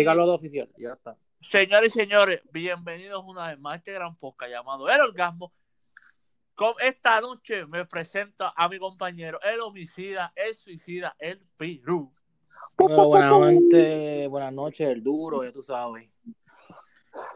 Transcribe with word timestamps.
Dígalo 0.00 0.26
de 0.26 0.32
oficial, 0.32 0.66
ya 0.78 0.94
está. 0.94 1.14
Señores 1.42 1.94
y 1.94 1.98
señores, 1.98 2.40
bienvenidos 2.50 3.22
una 3.26 3.48
vez 3.48 3.58
más 3.58 3.74
a 3.74 3.76
este 3.76 3.92
gran 3.92 4.16
podcast 4.16 4.50
llamado 4.50 4.88
El 4.88 4.98
Orgasmo. 4.98 5.52
Con 6.54 6.72
esta 6.82 7.20
noche 7.20 7.66
me 7.66 7.84
presento 7.84 8.50
a 8.56 8.68
mi 8.70 8.78
compañero, 8.78 9.38
el 9.42 9.60
homicida, 9.60 10.32
el 10.36 10.54
suicida, 10.54 11.14
el 11.18 11.42
Pirú. 11.58 12.10
Bueno, 12.78 13.08
buenas 13.08 13.30
noches, 13.30 14.30
buenas 14.30 14.54
noches, 14.54 14.88
el 14.88 15.02
duro, 15.02 15.44
ya 15.44 15.52
tú 15.52 15.62
sabes. 15.62 16.10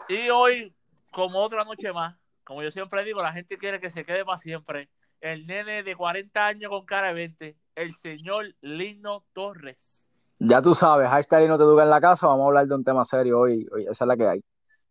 Y 0.09 0.31
hoy, 0.31 0.75
como 1.11 1.41
otra 1.41 1.65
noche 1.65 1.93
más, 1.93 2.17
como 2.45 2.63
yo 2.63 2.71
siempre 2.71 3.05
digo, 3.05 3.21
la 3.21 3.35
gente 3.35 3.59
quiere 3.59 3.79
que 3.79 3.91
se 3.91 4.07
quede 4.07 4.25
para 4.25 4.39
siempre. 4.39 4.89
El 5.21 5.47
nene 5.47 5.83
de 5.83 5.95
40 5.95 6.47
años 6.47 6.71
con 6.71 6.87
cara 6.87 7.09
de 7.09 7.13
20, 7.13 7.59
el 7.75 7.95
señor 7.95 8.57
Lino 8.63 9.27
Torres. 9.35 10.04
Ya 10.39 10.61
tú 10.61 10.75
sabes, 10.75 11.09
hashtag 11.09 11.49
no 11.49 11.57
te 11.57 11.65
duda 11.65 11.85
en 11.85 11.91
la 11.91 12.01
casa, 12.01 12.27
vamos 12.27 12.45
a 12.45 12.49
hablar 12.49 12.67
de 12.67 12.75
un 12.75 12.85
tema 12.85 13.05
serio 13.05 13.41
hoy, 13.41 13.67
hoy 13.73 13.85
esa 13.85 14.05
es 14.05 14.09
la 14.09 14.17
que 14.17 14.27
hay. 14.27 14.41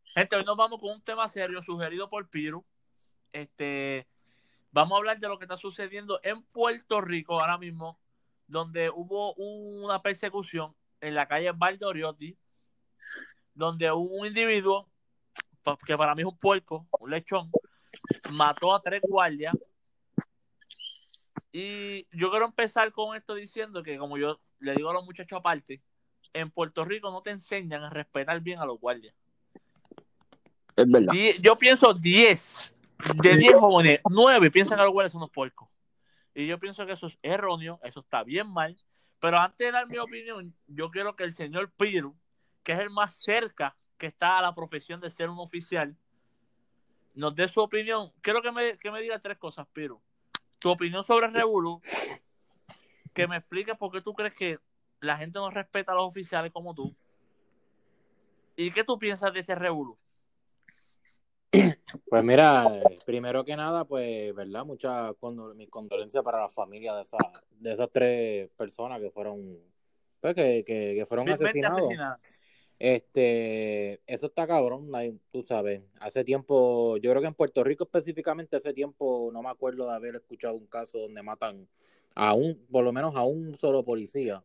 Gente, 0.03 0.35
hoy 0.35 0.45
nos 0.45 0.55
vamos 0.55 0.79
con 0.79 0.91
un 0.91 1.01
tema 1.01 1.27
serio 1.27 1.61
sugerido 1.61 2.09
por 2.09 2.29
Piru. 2.29 2.63
Este, 3.31 4.07
vamos 4.71 4.95
a 4.95 4.97
hablar 4.99 5.19
de 5.19 5.27
lo 5.27 5.37
que 5.37 5.45
está 5.45 5.57
sucediendo 5.57 6.19
en 6.23 6.43
Puerto 6.43 7.01
Rico 7.01 7.41
ahora 7.41 7.57
mismo, 7.57 7.99
donde 8.47 8.89
hubo 8.89 9.33
una 9.33 10.01
persecución 10.01 10.75
en 11.01 11.15
la 11.15 11.27
calle 11.27 11.51
Valdoriotti, 11.51 12.37
donde 13.53 13.91
un 13.91 14.25
individuo, 14.25 14.89
que 15.85 15.97
para 15.97 16.15
mí 16.15 16.21
es 16.21 16.27
un 16.27 16.37
puerco, 16.37 16.87
un 16.99 17.11
lechón, 17.11 17.51
mató 18.31 18.73
a 18.73 18.81
tres 18.81 19.01
guardias. 19.01 19.53
Y 21.51 22.07
yo 22.17 22.31
quiero 22.31 22.45
empezar 22.45 22.91
con 22.91 23.15
esto 23.15 23.35
diciendo 23.35 23.83
que, 23.83 23.97
como 23.97 24.17
yo 24.17 24.39
le 24.63 24.75
digo 24.75 24.89
a 24.89 24.93
los 24.93 25.05
muchachos 25.05 25.37
aparte, 25.37 25.81
en 26.33 26.49
Puerto 26.49 26.83
Rico 26.85 27.11
no 27.11 27.21
te 27.21 27.31
enseñan 27.31 27.83
a 27.83 27.89
respetar 27.89 28.39
bien 28.41 28.59
a 28.59 28.65
los 28.65 28.79
guardias. 28.79 29.13
Es 30.75 30.89
verdad. 30.89 31.13
Die- 31.13 31.35
yo 31.41 31.55
pienso 31.55 31.93
10 31.93 32.73
de 33.21 33.35
10 33.37 33.53
jóvenes, 33.55 33.99
9 34.09 34.49
piensan 34.49 34.77
que 34.77 34.83
los 34.83 34.93
guardias 34.93 35.11
son 35.11 35.19
unos 35.19 35.29
puercos. 35.31 35.69
Y 36.33 36.45
yo 36.45 36.59
pienso 36.59 36.85
que 36.85 36.93
eso 36.93 37.07
es 37.07 37.19
erróneo, 37.21 37.79
eso 37.83 37.99
está 37.99 38.23
bien 38.23 38.47
mal. 38.47 38.75
Pero 39.19 39.39
antes 39.39 39.67
de 39.67 39.71
dar 39.71 39.87
mi 39.87 39.97
opinión, 39.99 40.53
yo 40.67 40.89
quiero 40.89 41.15
que 41.15 41.23
el 41.23 41.33
señor 41.33 41.71
Piru, 41.71 42.15
que 42.63 42.71
es 42.73 42.79
el 42.79 42.89
más 42.89 43.15
cerca 43.15 43.75
que 43.97 44.07
está 44.07 44.39
a 44.39 44.41
la 44.41 44.53
profesión 44.53 44.99
de 44.99 45.11
ser 45.11 45.29
un 45.29 45.39
oficial, 45.39 45.95
nos 47.13 47.35
dé 47.35 47.47
su 47.47 47.61
opinión. 47.61 48.11
Quiero 48.21 48.41
que 48.41 48.51
me, 48.51 48.77
que 48.79 48.91
me 48.91 49.01
diga 49.01 49.19
tres 49.19 49.37
cosas, 49.37 49.67
Piru. 49.71 50.01
Tu 50.59 50.69
opinión 50.71 51.03
sobre 51.03 51.27
Revolu, 51.27 51.81
que 53.13 53.27
me 53.27 53.37
expliques 53.37 53.77
por 53.77 53.91
qué 53.91 54.01
tú 54.01 54.13
crees 54.13 54.33
que 54.33 54.59
la 54.99 55.17
gente 55.17 55.39
no 55.39 55.49
respeta 55.49 55.91
a 55.91 55.95
los 55.95 56.05
oficiales 56.05 56.51
como 56.51 56.73
tú. 56.73 56.95
¿Y 58.55 58.71
qué 58.71 58.83
tú 58.83 58.97
piensas 58.97 59.33
de 59.33 59.39
este 59.41 59.55
Revolu? 59.55 59.97
Pues 62.09 62.23
mira, 62.23 62.81
eh, 62.89 62.99
primero 63.05 63.43
que 63.43 63.55
nada, 63.55 63.85
pues, 63.85 64.33
¿verdad? 64.33 64.65
Muchas 64.65 65.15
condol 65.19 65.55
mis 65.55 65.69
condolencias 65.69 66.23
para 66.23 66.41
la 66.41 66.49
familia 66.49 66.95
de, 66.95 67.03
esa, 67.03 67.17
de 67.51 67.73
esas 67.73 67.89
tres 67.91 68.49
personas 68.57 68.99
que 68.99 69.11
fueron, 69.11 69.59
pues, 70.19 70.33
que, 70.33 70.63
que, 70.65 70.95
que 70.95 71.05
fueron 71.05 71.25
Vilmente 71.25 71.65
asesinados. 71.65 72.19
Este, 72.83 74.01
eso 74.07 74.25
está 74.25 74.45
cabrón, 74.45 74.91
tú 75.31 75.41
sabes. 75.47 75.83
Hace 76.01 76.25
tiempo, 76.25 76.97
yo 76.97 77.11
creo 77.11 77.21
que 77.21 77.29
en 77.29 77.33
Puerto 77.33 77.63
Rico 77.63 77.85
específicamente, 77.85 78.57
hace 78.57 78.73
tiempo 78.73 79.29
no 79.31 79.41
me 79.41 79.49
acuerdo 79.49 79.87
de 79.87 79.95
haber 79.95 80.17
escuchado 80.17 80.55
un 80.55 80.67
caso 80.67 80.99
donde 80.99 81.23
matan 81.23 81.65
a 82.13 82.33
un, 82.33 82.57
por 82.69 82.83
lo 82.83 82.91
menos 82.91 83.15
a 83.15 83.23
un 83.23 83.55
solo 83.55 83.85
policía. 83.85 84.43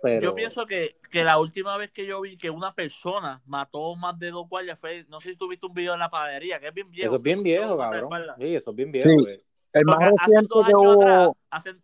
Pero, 0.00 0.22
Yo 0.22 0.34
pienso 0.34 0.64
que, 0.64 0.96
que 1.10 1.22
la 1.24 1.38
última 1.38 1.76
vez 1.76 1.90
que 1.90 2.06
yo 2.06 2.22
vi 2.22 2.38
que 2.38 2.48
una 2.48 2.74
persona 2.74 3.42
mató 3.44 3.94
más 3.96 4.18
de 4.18 4.30
dos 4.30 4.48
guardias 4.48 4.78
fue, 4.78 5.04
no 5.10 5.20
sé 5.20 5.32
si 5.32 5.36
tuviste 5.36 5.66
un 5.66 5.74
video 5.74 5.92
en 5.92 6.00
la 6.00 6.08
panadería, 6.08 6.58
que 6.58 6.68
es 6.68 6.72
bien 6.72 6.90
viejo. 6.90 7.08
eso 7.08 7.16
es 7.16 7.22
bien 7.22 7.42
viejo, 7.42 7.76
cabrón. 7.76 8.08
Sí, 8.38 8.54
eso 8.54 8.70
es 8.70 8.76
bien 8.76 8.92
viejo. 8.92 9.10
Sí. 9.10 9.42
El 9.74 9.84
más 9.84 9.98
reciente 9.98 10.46
dos 10.48 10.66
que 10.66 10.72
años 10.72 10.96
atrás, 10.96 11.28
hace- 11.50 11.76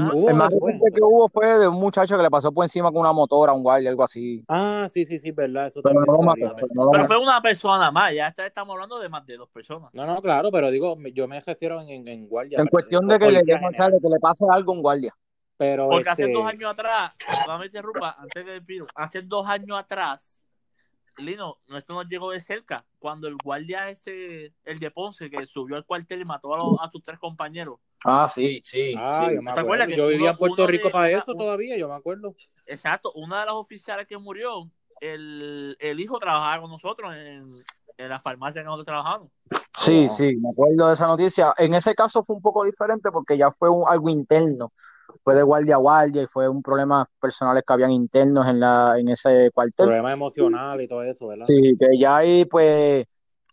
Ah, 0.00 0.10
el 0.28 0.34
más 0.34 0.50
reciente 0.50 0.90
que 0.92 1.02
hubo 1.02 1.28
fue 1.28 1.58
de 1.58 1.68
un 1.68 1.76
muchacho 1.76 2.16
que 2.16 2.22
le 2.22 2.30
pasó 2.30 2.52
por 2.52 2.64
encima 2.64 2.90
con 2.90 3.00
una 3.00 3.12
motora, 3.12 3.52
un 3.52 3.62
guardia, 3.62 3.90
algo 3.90 4.04
así. 4.04 4.44
Ah, 4.48 4.86
sí, 4.90 5.04
sí, 5.06 5.18
sí, 5.18 5.30
verdad. 5.30 5.68
Eso 5.68 5.80
Pero 5.82 5.94
también 5.94 6.06
no 6.06 6.12
lo 6.24 6.30
salió. 6.30 6.46
mató, 6.46 6.56
pero 6.56 6.66
no 6.74 6.84
lo 6.84 6.90
pero 6.90 7.02
mató. 7.04 7.14
fue 7.14 7.22
una 7.22 7.40
persona 7.40 7.90
más, 7.90 8.14
ya 8.14 8.26
está- 8.28 8.46
estamos 8.46 8.72
hablando 8.74 8.98
de 8.98 9.08
más 9.08 9.24
de 9.26 9.36
dos 9.36 9.48
personas. 9.50 9.90
No, 9.92 10.06
no, 10.06 10.20
claro, 10.22 10.50
pero 10.50 10.70
digo, 10.70 10.96
yo 11.14 11.26
me 11.28 11.40
refiero 11.40 11.80
en, 11.80 11.88
en, 11.88 12.08
en 12.08 12.28
guardia. 12.28 12.58
En 12.60 12.66
cuestión 12.68 13.06
de 13.08 13.18
que 13.18 13.30
le, 13.30 13.38
de 13.42 13.44
que 13.44 14.08
le 14.08 14.20
pase 14.20 14.44
algo 14.50 14.72
a 14.72 14.74
un 14.74 14.82
guardia. 14.82 15.14
Pero 15.58 15.88
Porque 15.88 16.08
hace 16.10 16.22
este, 16.24 16.34
dos 16.34 16.46
años 16.46 16.70
atrás, 16.70 17.12
no 17.46 17.58
me 17.58 17.66
interrumpa, 17.66 18.14
antes 18.18 18.44
de 18.44 18.60
Piro, 18.60 18.86
hace 18.94 19.22
dos 19.22 19.46
años 19.46 19.78
atrás, 19.78 20.42
Lino, 21.18 21.56
esto 21.74 21.94
nos 21.94 22.06
llegó 22.08 22.30
de 22.30 22.40
cerca, 22.40 22.84
cuando 22.98 23.26
el 23.26 23.36
guardia 23.42 23.88
ese, 23.88 24.52
el 24.66 24.78
de 24.78 24.90
Ponce, 24.90 25.30
que 25.30 25.46
subió 25.46 25.76
al 25.76 25.86
cuartel 25.86 26.20
y 26.20 26.24
mató 26.26 26.54
a, 26.54 26.58
los- 26.58 26.76
a 26.78 26.90
sus 26.90 27.02
tres 27.02 27.18
compañeros. 27.18 27.78
Ah, 28.06 28.28
sí, 28.32 28.60
sí. 28.64 28.94
Ah, 28.96 29.26
sí. 29.28 29.34
yo 29.34 29.42
me 29.42 29.52
¿Te 29.52 29.60
acuerdas 29.60 29.88
que 29.88 29.96
Yo 29.96 30.08
vivía 30.08 30.30
en 30.30 30.36
Puerto 30.36 30.66
Rico 30.66 30.86
de- 30.88 30.92
para 30.92 31.10
eso 31.10 31.32
un- 31.32 31.38
todavía, 31.38 31.76
yo 31.76 31.88
me 31.88 31.94
acuerdo. 31.94 32.34
Exacto, 32.66 33.12
una 33.14 33.40
de 33.40 33.46
las 33.46 33.54
oficiales 33.54 34.06
que 34.06 34.16
murió, 34.18 34.70
el, 35.00 35.76
el 35.80 36.00
hijo 36.00 36.18
trabajaba 36.18 36.62
con 36.62 36.70
nosotros 36.70 37.14
en, 37.14 37.46
en 37.98 38.08
la 38.08 38.20
farmacia 38.20 38.62
que 38.62 38.66
nosotros 38.66 38.86
trabajamos. 38.86 39.30
Sí, 39.78 40.06
Wow. 40.06 40.10
sí, 40.10 40.36
me 40.36 40.50
acuerdo 40.50 40.88
de 40.88 40.94
esa 40.94 41.06
noticia. 41.06 41.52
En 41.58 41.74
ese 41.74 41.94
caso 41.94 42.24
fue 42.24 42.34
un 42.36 42.42
poco 42.42 42.64
diferente 42.64 43.10
porque 43.12 43.36
ya 43.36 43.50
fue 43.52 43.68
un- 43.68 43.84
algo 43.86 44.08
interno. 44.08 44.72
Fue 45.22 45.34
de 45.34 45.42
guardia 45.42 45.74
a 45.76 45.78
guardia 45.78 46.22
y 46.22 46.26
fue 46.26 46.48
un 46.48 46.62
problema 46.62 47.06
personales 47.20 47.62
que 47.66 47.72
habían 47.72 47.92
internos 47.92 48.46
en 48.46 48.60
la, 48.60 48.98
en 48.98 49.08
ese 49.08 49.50
cuartel. 49.52 49.86
Problemas 49.86 50.12
emocionales 50.12 50.84
y 50.84 50.88
todo 50.88 51.02
eso, 51.02 51.26
¿verdad? 51.28 51.46
Sí, 51.46 51.76
que 51.78 51.98
ya 51.98 52.16
ahí 52.16 52.44
pues, 52.44 53.06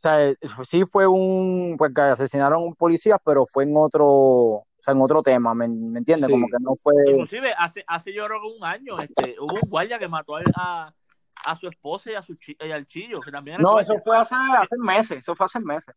sea, 0.04 0.34
sí 0.68 0.84
fue 0.86 1.08
un, 1.08 1.76
pues 1.78 1.94
que 1.94 2.02
asesinaron 2.02 2.62
a 2.62 2.66
un 2.66 2.76
policía, 2.76 3.18
pero 3.24 3.46
fue 3.46 3.64
en 3.64 3.74
otro, 3.78 4.06
o 4.08 4.68
sea, 4.80 4.94
en 4.94 5.02
otro 5.02 5.24
tema, 5.24 5.54
¿me, 5.54 5.68
me 5.68 6.00
entiendes? 6.00 6.28
Sí. 6.28 6.32
Como 6.34 6.48
que 6.48 6.58
no 6.60 6.76
fue, 6.76 6.94
Inclusive, 7.08 7.54
hace, 7.58 7.84
hace 7.88 8.14
yo 8.14 8.26
creo 8.26 8.40
que 8.42 8.56
un 8.58 8.66
año, 8.66 9.00
este, 9.00 9.36
hubo 9.40 9.54
un 9.62 9.70
guardia 9.70 9.98
que 10.00 10.08
mató 10.08 10.36
a, 10.36 10.42
a, 10.56 10.94
a 11.46 11.56
su 11.56 11.68
esposa 11.68 12.12
y, 12.12 12.16
a 12.16 12.22
su 12.22 12.34
chi- 12.36 12.58
y 12.60 12.72
al 12.72 12.86
chillo, 12.86 13.20
que 13.22 13.32
también 13.32 13.62
no, 13.62 13.72
guardia. 13.74 13.94
eso 13.94 14.04
fue 14.04 14.18
hace, 14.18 14.36
hace 14.36 14.78
meses, 14.78 15.20
eso 15.20 15.36
fue 15.36 15.46
hace 15.46 15.60
meses. 15.60 15.96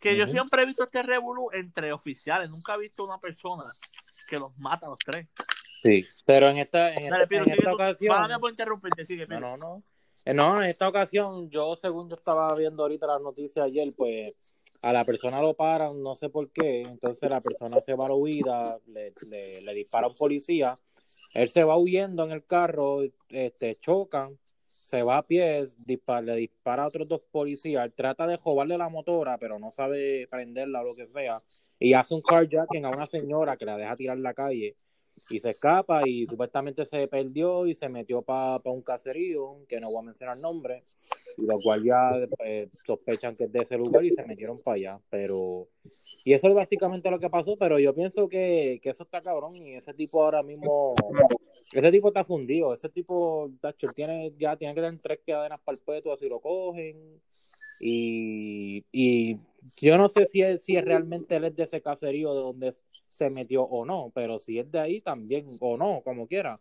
Que 0.00 0.16
yo 0.16 0.26
siempre 0.26 0.62
he 0.62 0.66
visto 0.66 0.84
este 0.84 1.02
revolú 1.02 1.48
entre 1.52 1.92
oficiales, 1.92 2.50
nunca 2.50 2.74
he 2.74 2.78
visto 2.78 3.04
una 3.04 3.18
persona 3.18 3.64
que 4.28 4.38
los 4.38 4.56
mata 4.58 4.86
a 4.86 4.90
los 4.90 4.98
tres. 4.98 5.26
Sí. 5.82 6.04
Pero 6.26 6.48
en 6.48 6.58
esta, 6.58 6.90
en 6.90 7.04
Dale, 7.10 7.24
esta, 7.24 7.26
Piro, 7.26 7.40
en 7.42 7.44
sigue 7.44 7.56
esta 7.58 7.70
tú. 7.70 7.74
ocasión. 7.74 8.14
Mándame 8.16 8.40
por 8.40 8.50
interrumpirte, 8.50 9.04
sigue, 9.06 9.24
No, 9.28 9.36
Piro. 9.36 9.40
no, 9.40 9.56
no. 9.56 9.76
Eh, 9.78 9.82
No, 10.26 10.62
en 10.62 10.70
esta 10.70 10.88
ocasión, 10.88 11.50
yo 11.50 11.76
según 11.76 12.08
yo 12.08 12.16
estaba 12.16 12.56
viendo 12.56 12.82
ahorita 12.82 13.06
las 13.06 13.20
noticias 13.20 13.66
ayer, 13.66 13.88
pues 13.94 14.54
a 14.80 14.92
la 14.92 15.04
persona 15.04 15.42
lo 15.42 15.52
paran, 15.52 16.02
no 16.02 16.14
sé 16.14 16.30
por 16.30 16.50
qué, 16.50 16.82
entonces 16.82 17.28
la 17.28 17.40
persona 17.40 17.80
se 17.82 17.94
va 17.94 18.06
a 18.06 18.08
la 18.08 18.14
huida, 18.14 18.78
le, 18.86 19.12
le, 19.64 19.74
dispara 19.74 20.06
a 20.06 20.10
un 20.10 20.16
policía, 20.16 20.72
él 21.34 21.48
se 21.48 21.64
va 21.64 21.76
huyendo 21.76 22.24
en 22.24 22.32
el 22.32 22.46
carro, 22.46 22.96
este, 23.28 23.74
chocan, 23.74 24.38
se 24.64 25.02
va 25.02 25.18
a 25.18 25.26
pie, 25.26 25.70
le 25.86 26.36
dispara 26.36 26.84
a 26.84 26.88
otros 26.88 27.06
dos 27.06 27.26
policías, 27.26 27.92
trata 27.94 28.26
de 28.26 28.38
jobarle 28.38 28.78
la 28.78 28.88
motora, 28.88 29.36
pero 29.38 29.58
no 29.58 29.72
sabe 29.72 30.26
prenderla 30.28 30.80
o 30.80 30.84
lo 30.84 30.94
que 30.96 31.06
sea, 31.06 31.34
y 31.78 31.92
hace 31.92 32.14
un 32.14 32.22
carjacking 32.22 32.86
a 32.86 32.90
una 32.90 33.06
señora 33.06 33.56
que 33.56 33.66
la 33.66 33.76
deja 33.76 33.94
tirar 33.94 34.16
en 34.16 34.22
la 34.22 34.32
calle 34.32 34.74
y 35.30 35.38
se 35.38 35.50
escapa 35.50 36.06
y 36.06 36.26
supuestamente 36.26 36.84
se 36.86 37.06
perdió 37.08 37.66
y 37.66 37.74
se 37.74 37.88
metió 37.88 38.22
para 38.22 38.60
un 38.64 38.82
caserío, 38.82 39.58
que 39.68 39.78
no 39.78 39.88
voy 39.90 40.00
a 40.00 40.06
mencionar 40.06 40.36
nombre, 40.38 40.82
y 41.36 41.42
los 41.42 41.62
guardias 41.62 42.28
eh, 42.44 42.68
sospechan 42.72 43.36
que 43.36 43.44
es 43.44 43.52
de 43.52 43.62
ese 43.62 43.76
lugar 43.76 44.04
y 44.04 44.10
se 44.10 44.24
metieron 44.24 44.58
para 44.64 44.76
allá, 44.76 45.00
pero 45.10 45.68
y 46.24 46.32
eso 46.32 46.48
es 46.48 46.54
básicamente 46.54 47.10
lo 47.10 47.18
que 47.18 47.28
pasó, 47.28 47.56
pero 47.56 47.78
yo 47.78 47.92
pienso 47.92 48.28
que, 48.28 48.80
que 48.82 48.90
eso 48.90 49.04
está 49.04 49.20
cabrón 49.20 49.52
y 49.54 49.74
ese 49.74 49.92
tipo 49.92 50.24
ahora 50.24 50.42
mismo, 50.42 50.94
ese 51.72 51.90
tipo 51.90 52.08
está 52.08 52.24
fundido, 52.24 52.72
ese 52.72 52.88
tipo, 52.88 53.50
tacho, 53.60 53.88
tiene, 53.94 54.32
ya 54.38 54.56
tiene 54.56 54.74
que 54.74 54.80
tener 54.80 54.98
tres 54.98 55.20
cadenas 55.26 55.60
perpetuas 55.60 56.18
si 56.18 56.28
lo 56.28 56.38
cogen 56.38 57.20
y, 57.86 58.84
y 58.92 59.36
yo 59.78 59.98
no 59.98 60.08
sé 60.08 60.24
si 60.26 60.40
es, 60.40 60.64
si 60.64 60.76
es 60.76 60.84
realmente 60.84 61.36
él 61.36 61.44
es 61.44 61.54
de 61.54 61.64
ese 61.64 61.82
caserío 61.82 62.34
de 62.34 62.40
donde 62.40 62.74
se 63.04 63.28
metió 63.30 63.62
o 63.64 63.84
no, 63.84 64.10
pero 64.14 64.38
si 64.38 64.58
es 64.58 64.70
de 64.72 64.80
ahí 64.80 65.00
también 65.00 65.44
o 65.60 65.76
no, 65.76 66.00
como 66.02 66.26
quiera. 66.26 66.54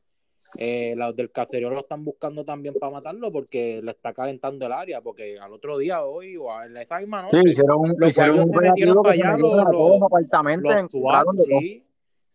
Eh, 0.59 0.93
los 0.97 1.15
del 1.15 1.31
caserío 1.31 1.69
lo 1.69 1.79
están 1.79 2.03
buscando 2.03 2.43
también 2.43 2.73
para 2.75 2.91
matarlo 2.95 3.31
porque 3.31 3.79
le 3.81 3.91
está 3.91 4.11
calentando 4.11 4.65
el 4.65 4.73
área, 4.73 4.99
porque 4.99 5.31
al 5.39 5.53
otro 5.53 5.77
día 5.77 6.03
hoy 6.03 6.35
o 6.35 6.51
a 6.51 6.65
esa 6.65 6.99
misma 6.99 7.21
noche 7.21 7.37
Sí, 7.41 7.49
hicieron, 7.51 7.77
un- 7.79 7.95
los 7.97 8.09
hicieron 8.09 8.39
un 8.39 8.45
se 8.49 8.51
metieron 8.61 8.95
para 9.03 9.13
allá, 9.13 9.37
los- 9.37 9.71
todos 9.71 9.99
los 10.81 10.91
SWAT, 10.91 11.25
sí, 11.61 11.83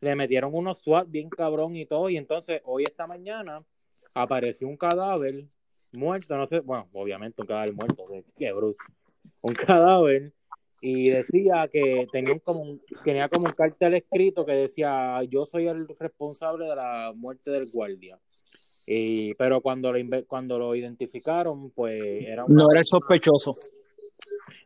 le 0.00 0.14
metieron 0.17 0.50
unos 0.55 0.79
SWAT 0.79 1.06
bien 1.11 1.29
cabrón 1.29 1.76
y 1.76 1.85
todo, 1.85 2.08
y 2.08 2.17
entonces 2.17 2.62
hoy 2.64 2.85
esta 2.85 3.06
mañana 3.06 3.62
apareció 4.14 4.67
un 4.67 4.76
cadáver 4.79 5.44
muerto, 5.93 6.37
no 6.37 6.46
sé, 6.46 6.61
bueno, 6.61 6.88
obviamente 6.93 7.40
un 7.43 7.46
cadáver 7.46 7.75
muerto, 7.75 8.05
qué 8.37 8.52
bruto, 8.52 8.79
un 9.43 9.55
cadáver 9.55 10.32
y 10.81 11.08
decía 11.08 11.69
que 11.73 12.06
tenía 12.12 12.38
como 12.40 12.79
tenía 13.05 13.29
como 13.29 13.46
un 13.46 13.52
cartel 13.52 13.94
escrito 13.94 14.46
que 14.46 14.52
decía 14.52 15.20
yo 15.25 15.44
soy 15.44 15.67
el 15.67 15.88
responsable 15.99 16.67
de 16.67 16.76
la 16.76 17.12
muerte 17.17 17.50
del 17.50 17.67
guardia 17.73 18.19
Y, 18.88 19.35
pero 19.35 19.61
cuando 19.61 19.93
lo, 19.93 19.99
cuando 20.26 20.58
lo 20.58 20.75
identificaron, 20.75 21.70
pues 21.70 21.94
era 22.00 22.44
una 22.44 22.55
No 22.55 22.70
era 22.70 22.81
el 22.81 22.87
sospechoso. 22.87 23.55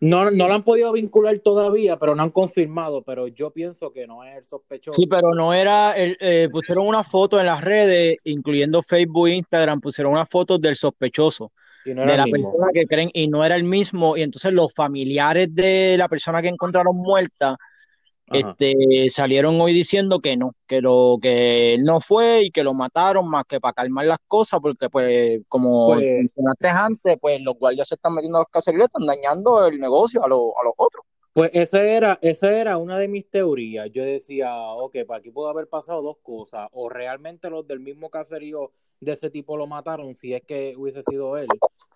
No, 0.00 0.30
no 0.32 0.48
lo 0.48 0.54
han 0.54 0.64
podido 0.64 0.90
vincular 0.90 1.38
todavía, 1.38 1.96
pero 1.96 2.16
no 2.16 2.24
han 2.24 2.30
confirmado. 2.30 3.02
Pero 3.02 3.28
yo 3.28 3.50
pienso 3.50 3.92
que 3.92 4.06
no 4.06 4.24
es 4.24 4.36
el 4.36 4.44
sospechoso. 4.44 4.96
Sí, 4.96 5.06
pero 5.06 5.32
no 5.34 5.54
era, 5.54 5.92
el, 5.92 6.16
eh, 6.20 6.48
pusieron 6.50 6.88
una 6.88 7.04
foto 7.04 7.38
en 7.38 7.46
las 7.46 7.62
redes, 7.62 8.16
incluyendo 8.24 8.82
Facebook 8.82 9.28
e 9.28 9.34
Instagram, 9.36 9.80
pusieron 9.80 10.12
una 10.12 10.26
foto 10.26 10.58
del 10.58 10.74
sospechoso, 10.76 11.52
y 11.84 11.94
no 11.94 12.04
de 12.04 12.16
la 12.16 12.24
mismo. 12.24 12.50
persona 12.50 12.72
que 12.72 12.86
creen, 12.86 13.10
y 13.14 13.28
no 13.28 13.44
era 13.44 13.54
el 13.54 13.62
mismo, 13.62 14.16
y 14.16 14.22
entonces 14.22 14.52
los 14.52 14.74
familiares 14.74 15.54
de 15.54 15.96
la 15.96 16.08
persona 16.08 16.42
que 16.42 16.48
encontraron 16.48 16.96
muerta, 16.96 17.56
Ajá. 18.38 18.56
este, 18.58 19.10
salieron 19.10 19.60
hoy 19.60 19.72
diciendo 19.72 20.20
que 20.20 20.36
no, 20.36 20.54
que 20.66 20.80
lo, 20.80 21.18
que 21.20 21.74
él 21.74 21.84
no 21.84 22.00
fue 22.00 22.42
y 22.42 22.50
que 22.50 22.64
lo 22.64 22.74
mataron 22.74 23.28
más 23.28 23.44
que 23.44 23.60
para 23.60 23.74
calmar 23.74 24.06
las 24.06 24.18
cosas, 24.26 24.60
porque 24.60 24.88
pues, 24.90 25.42
como 25.48 25.88
Pues- 25.88 26.04
mencionaste 26.04 26.68
antes, 26.68 27.18
pues 27.20 27.40
los 27.42 27.58
guardias 27.58 27.88
se 27.88 27.94
están 27.94 28.14
metiendo 28.14 28.38
a 28.38 28.42
los 28.42 28.48
caseríos, 28.48 28.84
están 28.84 29.06
dañando 29.06 29.66
el 29.66 29.78
negocio 29.78 30.24
a, 30.24 30.28
los 30.28 30.52
a 30.60 30.64
los 30.64 30.74
otros. 30.76 31.04
Pues 31.34 31.50
esa 31.54 31.82
era, 31.82 32.18
esa 32.20 32.52
era 32.52 32.76
una 32.76 32.98
de 32.98 33.08
mis 33.08 33.30
teorías. 33.30 33.90
Yo 33.90 34.04
decía, 34.04 34.54
ok, 34.54 34.96
para 35.06 35.20
aquí 35.20 35.30
puede 35.30 35.48
haber 35.50 35.66
pasado 35.66 36.02
dos 36.02 36.18
cosas. 36.22 36.68
O 36.72 36.90
realmente 36.90 37.48
los 37.48 37.66
del 37.66 37.80
mismo 37.80 38.10
caserío 38.10 38.72
de 39.00 39.12
ese 39.12 39.30
tipo 39.30 39.56
lo 39.56 39.66
mataron, 39.66 40.14
si 40.14 40.34
es 40.34 40.42
que 40.42 40.74
hubiese 40.76 41.02
sido 41.02 41.36
él, 41.36 41.48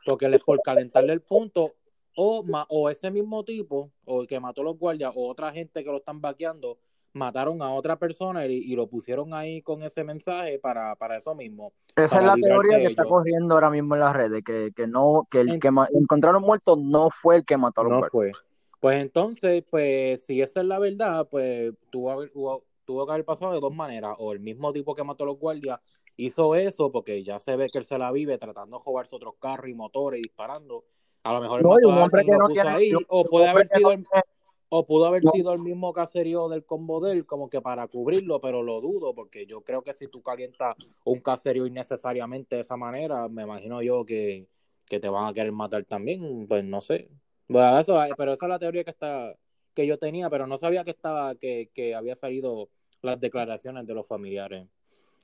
porque 0.07 0.29
les 0.29 0.43
por 0.43 0.61
calentarle 0.63 1.13
el 1.13 1.21
punto, 1.21 1.75
o, 2.17 2.43
ma- 2.43 2.67
o 2.69 2.91
ese 2.91 3.11
mismo 3.11 3.45
tipo, 3.45 3.91
o 4.07 4.23
el 4.23 4.27
que 4.27 4.41
mató 4.41 4.63
a 4.63 4.65
los 4.65 4.79
guardias, 4.79 5.13
o 5.15 5.29
otra 5.29 5.53
gente 5.53 5.85
que 5.85 5.91
lo 5.91 5.99
están 5.99 6.21
vaqueando, 6.21 6.79
mataron 7.13 7.63
a 7.63 7.73
otra 7.73 7.97
persona 7.99 8.47
y, 8.47 8.55
y 8.57 8.75
lo 8.75 8.89
pusieron 8.89 9.33
ahí 9.33 9.63
con 9.63 9.83
ese 9.83 10.05
mensaje 10.05 10.59
para, 10.59 10.97
para 10.97 11.17
eso 11.19 11.35
mismo. 11.35 11.73
Esa 11.97 12.21
es 12.21 12.27
la 12.27 12.35
teoría 12.35 12.79
que 12.79 12.87
está 12.87 13.05
corriendo 13.05 13.55
ahora 13.55 13.71
mismo 13.71 13.95
en 13.95 14.01
las 14.01 14.13
redes, 14.15 14.43
que, 14.45 14.71
que 14.75 14.87
no, 14.87 15.23
que 15.31 15.41
el 15.41 15.59
que 15.61 15.71
encontraron 15.95 16.43
muerto 16.43 16.77
no 16.77 17.11
fue 17.11 17.37
el 17.37 17.45
que 17.45 17.57
mató 17.57 17.81
a 17.83 17.85
los 17.85 17.93
No 17.93 17.99
guardias. 18.01 18.13
fue. 18.13 18.33
Pues 18.81 19.01
entonces, 19.01 19.65
pues 19.71 20.23
si 20.25 20.43
esa 20.43 20.61
es 20.61 20.67
la 20.67 20.79
verdad, 20.79 21.27
pues 21.31 21.73
tuvo, 21.91 22.15
hubo- 22.35 22.65
tuvo 22.85 23.07
que 23.07 23.13
haber 23.13 23.25
pasado 23.25 23.53
de 23.53 23.61
dos 23.61 23.75
maneras. 23.75 24.15
O 24.19 24.33
el 24.33 24.41
mismo 24.41 24.73
tipo 24.73 24.95
que 24.95 25.03
mató 25.03 25.25
a 25.25 25.29
los 25.29 25.39
guardias 25.39 25.81
hizo 26.17 26.55
eso 26.55 26.93
porque 26.93 27.23
ya 27.25 27.39
se 27.39 27.57
ve 27.57 27.69
que 27.73 27.79
él 27.79 27.85
se 27.85 27.99
la 27.99 28.13
vive 28.13 28.39
tratando 28.39 28.79
de 28.79 28.85
robarse 28.85 29.17
otros 29.17 29.35
carros 29.41 29.71
y 29.71 29.75
motores 29.75 30.21
y 30.21 30.23
disparando. 30.25 30.85
A 31.27 31.33
lo 31.33 31.41
mejor 31.41 31.59
él 31.59 31.67
No, 31.67 31.81
y 31.81 31.85
un 31.85 31.99
hombre 31.99 32.25
que 32.25 32.31
no 32.31 32.49
tiene, 32.49 32.71
ahí, 32.71 32.93
o 33.09 33.25
puede 33.25 33.49
haber 33.49 33.67
sido 33.67 33.89
no 33.89 33.91
el, 33.91 34.85
pudo 34.87 35.07
haber 35.07 35.25
no. 35.25 35.33
sido 35.33 35.53
el 35.53 35.59
mismo 35.59 35.93
caserío 35.93 36.49
del 36.49 36.65
combo 36.65 37.01
de 37.01 37.13
él, 37.13 37.27
como 37.27 37.51
que 37.51 37.61
para 37.61 37.89
cubrirlo, 37.89 38.41
pero 38.41 38.63
lo 38.63 38.81
dudo, 38.81 39.13
porque 39.13 39.45
yo 39.45 39.63
creo 39.63 39.83
que 39.83 39.93
si 39.93 40.07
tú 40.07 40.23
calientas 40.23 40.77
un 41.05 41.19
caserío 41.19 41.67
innecesariamente 41.67 42.55
de 42.55 42.61
esa 42.61 42.77
manera, 42.77 43.29
me 43.29 43.43
imagino 43.43 43.83
yo 43.83 44.05
que, 44.05 44.47
que 44.87 45.01
te 45.01 45.09
van 45.09 45.27
a 45.27 45.33
querer 45.33 45.51
matar 45.51 45.85
también, 45.85 46.47
pues 46.47 46.63
no 46.63 46.81
sé. 46.81 47.09
Bueno, 47.49 47.77
eso, 47.81 48.01
pero 48.17 48.33
esa 48.33 48.47
es 48.47 48.51
la 48.51 48.59
teoría 48.61 48.85
que 48.85 48.91
está, 48.91 49.35
que 49.75 49.85
yo 49.85 49.99
tenía, 49.99 50.31
pero 50.31 50.47
no 50.47 50.57
sabía 50.57 50.85
que 50.85 50.93
estaba, 50.93 51.35
que, 51.35 51.71
que 51.75 51.97
había 51.97 52.15
salido 52.15 52.69
las 53.03 53.19
declaraciones 53.19 53.85
de 53.85 53.95
los 53.95 54.07
familiares. 54.07 54.69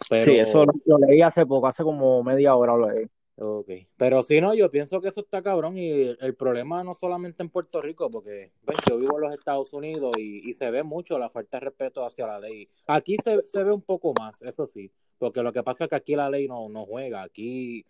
Pero, 0.08 0.24
Sí, 0.24 0.36
eso 0.36 0.64
lo, 0.66 0.72
lo 0.84 0.98
leí 0.98 1.22
hace 1.22 1.46
poco, 1.46 1.68
hace 1.68 1.84
como 1.84 2.24
media 2.24 2.56
hora 2.56 2.76
lo 2.76 2.90
leí. 2.90 3.06
Ok, 3.44 3.70
pero 3.96 4.22
si 4.22 4.40
no, 4.40 4.54
yo 4.54 4.70
pienso 4.70 5.00
que 5.00 5.08
eso 5.08 5.20
está 5.20 5.42
cabrón 5.42 5.76
y 5.76 5.90
el, 5.90 6.36
problema 6.36 6.84
no 6.84 6.94
solamente 6.94 7.42
en 7.42 7.50
Puerto 7.50 7.82
Rico, 7.82 8.08
porque 8.08 8.52
yo 8.88 8.98
vivo 8.98 9.16
en 9.16 9.22
los 9.22 9.34
Estados 9.34 9.72
Unidos 9.72 10.12
y, 10.16 10.48
y 10.48 10.54
se 10.54 10.70
ve 10.70 10.84
mucho 10.84 11.18
la 11.18 11.28
falta 11.28 11.56
de 11.56 11.64
respeto 11.64 12.06
hacia 12.06 12.28
la 12.28 12.38
ley. 12.38 12.68
Aquí 12.86 13.16
se, 13.22 13.42
se 13.44 13.64
ve 13.64 13.72
un 13.72 13.82
poco 13.82 14.14
más, 14.16 14.40
eso 14.42 14.68
sí, 14.68 14.92
porque 15.18 15.42
lo 15.42 15.52
que 15.52 15.64
pasa 15.64 15.84
es 15.84 15.90
que 15.90 15.96
aquí 15.96 16.14
la 16.14 16.30
ley 16.30 16.46
no, 16.46 16.68
no 16.68 16.86
juega, 16.86 17.22
aquí 17.22 17.84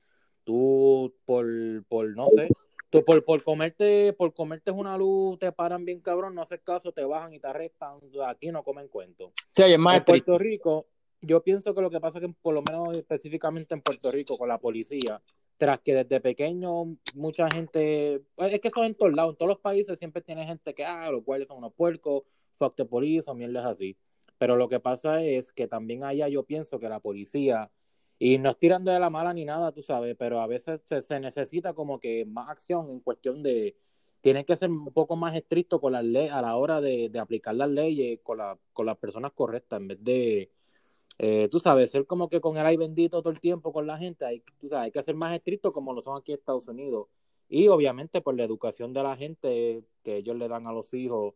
tú 0.45 1.15
por, 1.27 1.47
por 1.85 2.17
no 2.17 2.29
sé, 2.29 2.49
tú 2.89 3.05
por, 3.05 3.23
por 3.23 3.43
comerte, 3.43 4.15
por 4.15 4.33
comerte 4.33 4.71
una 4.71 4.97
luz 4.97 5.39
te 5.39 5.53
paran 5.53 5.85
bien 5.85 6.01
cabrón, 6.01 6.35
no 6.35 6.41
haces 6.41 6.61
caso, 6.63 6.93
te 6.93 7.05
bajan 7.05 7.35
y 7.35 7.41
te 7.41 7.49
arrestan, 7.49 7.99
aquí 8.27 8.51
no 8.51 8.63
comen 8.63 8.89
cuento. 8.89 9.33
Sí, 9.55 9.65
En. 9.65 10.05
Puerto 10.05 10.39
Rico, 10.39 10.87
yo 11.21 11.43
pienso 11.43 11.75
que 11.75 11.81
lo 11.81 11.91
que 11.91 12.01
pasa 12.01 12.19
es 12.19 12.27
que 12.27 12.35
por 12.43 12.55
lo 12.55 12.63
menos 12.63 12.97
específicamente 12.97 13.75
en 13.75 13.81
Puerto 13.81 14.11
Rico 14.11 14.37
con 14.37 14.49
la 14.49 14.59
policía, 14.59 15.21
tras 15.63 15.79
que 15.79 15.95
desde 15.95 16.21
pequeño 16.21 16.97
mucha 17.15 17.49
gente, 17.49 18.15
es 18.37 18.61
que 18.61 18.67
eso 18.67 18.83
es 18.83 18.91
en 18.91 18.97
todos 18.97 19.13
lados, 19.15 19.35
en 19.35 19.37
todos 19.37 19.49
los 19.51 19.61
países 19.61 19.97
siempre 19.97 20.21
tiene 20.21 20.45
gente 20.45 20.75
que, 20.75 20.85
ah, 20.85 21.09
los 21.13 21.25
guardias 21.25 21.47
son 21.47 21.59
unos 21.59 21.73
puercos, 21.73 22.25
fuck 22.59 22.75
the 22.75 22.85
police 22.85 23.31
o 23.31 23.35
mierdas 23.37 23.67
así. 23.67 23.97
Pero 24.39 24.57
lo 24.57 24.69
que 24.69 24.81
pasa 24.81 25.23
es 25.23 25.53
que 25.53 25.69
también 25.69 26.03
allá 26.03 26.27
yo 26.27 26.43
pienso 26.43 26.81
que 26.81 26.89
la 26.89 26.99
policía, 26.99 27.71
y 28.19 28.39
no 28.39 28.51
es 28.51 28.59
tirando 28.59 28.91
de 28.91 28.99
la 28.99 29.09
mala 29.09 29.33
ni 29.33 29.45
nada, 29.45 29.71
tú 29.71 29.85
sabes, 29.85 30.17
pero 30.19 30.41
a 30.41 30.49
veces 30.49 30.81
se, 30.85 31.01
se 31.01 31.21
necesita 31.21 31.75
como 31.75 32.01
que 32.01 32.25
más 32.25 32.49
acción 32.49 32.91
en 32.91 32.99
cuestión 32.99 33.45
de, 33.45 33.77
tienen 34.21 34.45
que 34.45 34.57
ser 34.57 34.69
un 34.69 34.93
poco 34.93 35.15
más 35.15 35.37
estrictos 35.37 35.81
con 35.81 35.93
las 35.93 36.03
leyes 36.05 36.33
a 36.33 36.43
la 36.43 36.57
hora 36.57 36.81
de, 36.81 37.09
de 37.09 37.19
aplicar 37.21 37.55
las 37.55 37.71
leyes 37.71 38.19
con, 38.25 38.39
la, 38.39 38.59
con 38.73 38.85
las 38.85 38.99
personas 38.99 39.31
correctas, 39.31 39.81
en 39.81 39.87
vez 39.87 40.03
de, 40.03 40.51
eh, 41.19 41.49
tú 41.51 41.59
sabes, 41.61 41.91
ser 41.91 42.07
como 42.07 42.29
que 42.29 42.41
con 42.41 42.57
el 42.57 42.67
ay 42.67 42.77
bendito 42.77 43.23
todo 43.23 43.33
el 43.33 43.41
tiempo 43.41 43.73
con 43.73 43.87
la 43.87 43.99
gente, 43.99 44.25
hay, 44.25 44.43
tú 44.61 44.69
sabes, 44.69 44.93
que 44.93 45.03
ser 45.03 45.15
más 45.15 45.35
estrictos 45.35 45.73
como 45.73 45.93
lo 45.93 46.03
son 46.03 46.19
aquí 46.19 46.33
en 46.33 46.39
Estados 46.39 46.69
Unidos. 46.69 47.09
Y 47.49 47.69
obviamente 47.69 48.21
por 48.21 48.35
la 48.37 48.45
educación 48.45 48.93
de 48.93 49.03
la 49.03 49.17
gente 49.17 49.85
que 50.03 50.17
ellos 50.19 50.37
le 50.37 50.49
dan 50.49 50.67
a 50.67 50.73
los 50.73 50.95
hijos, 50.95 51.35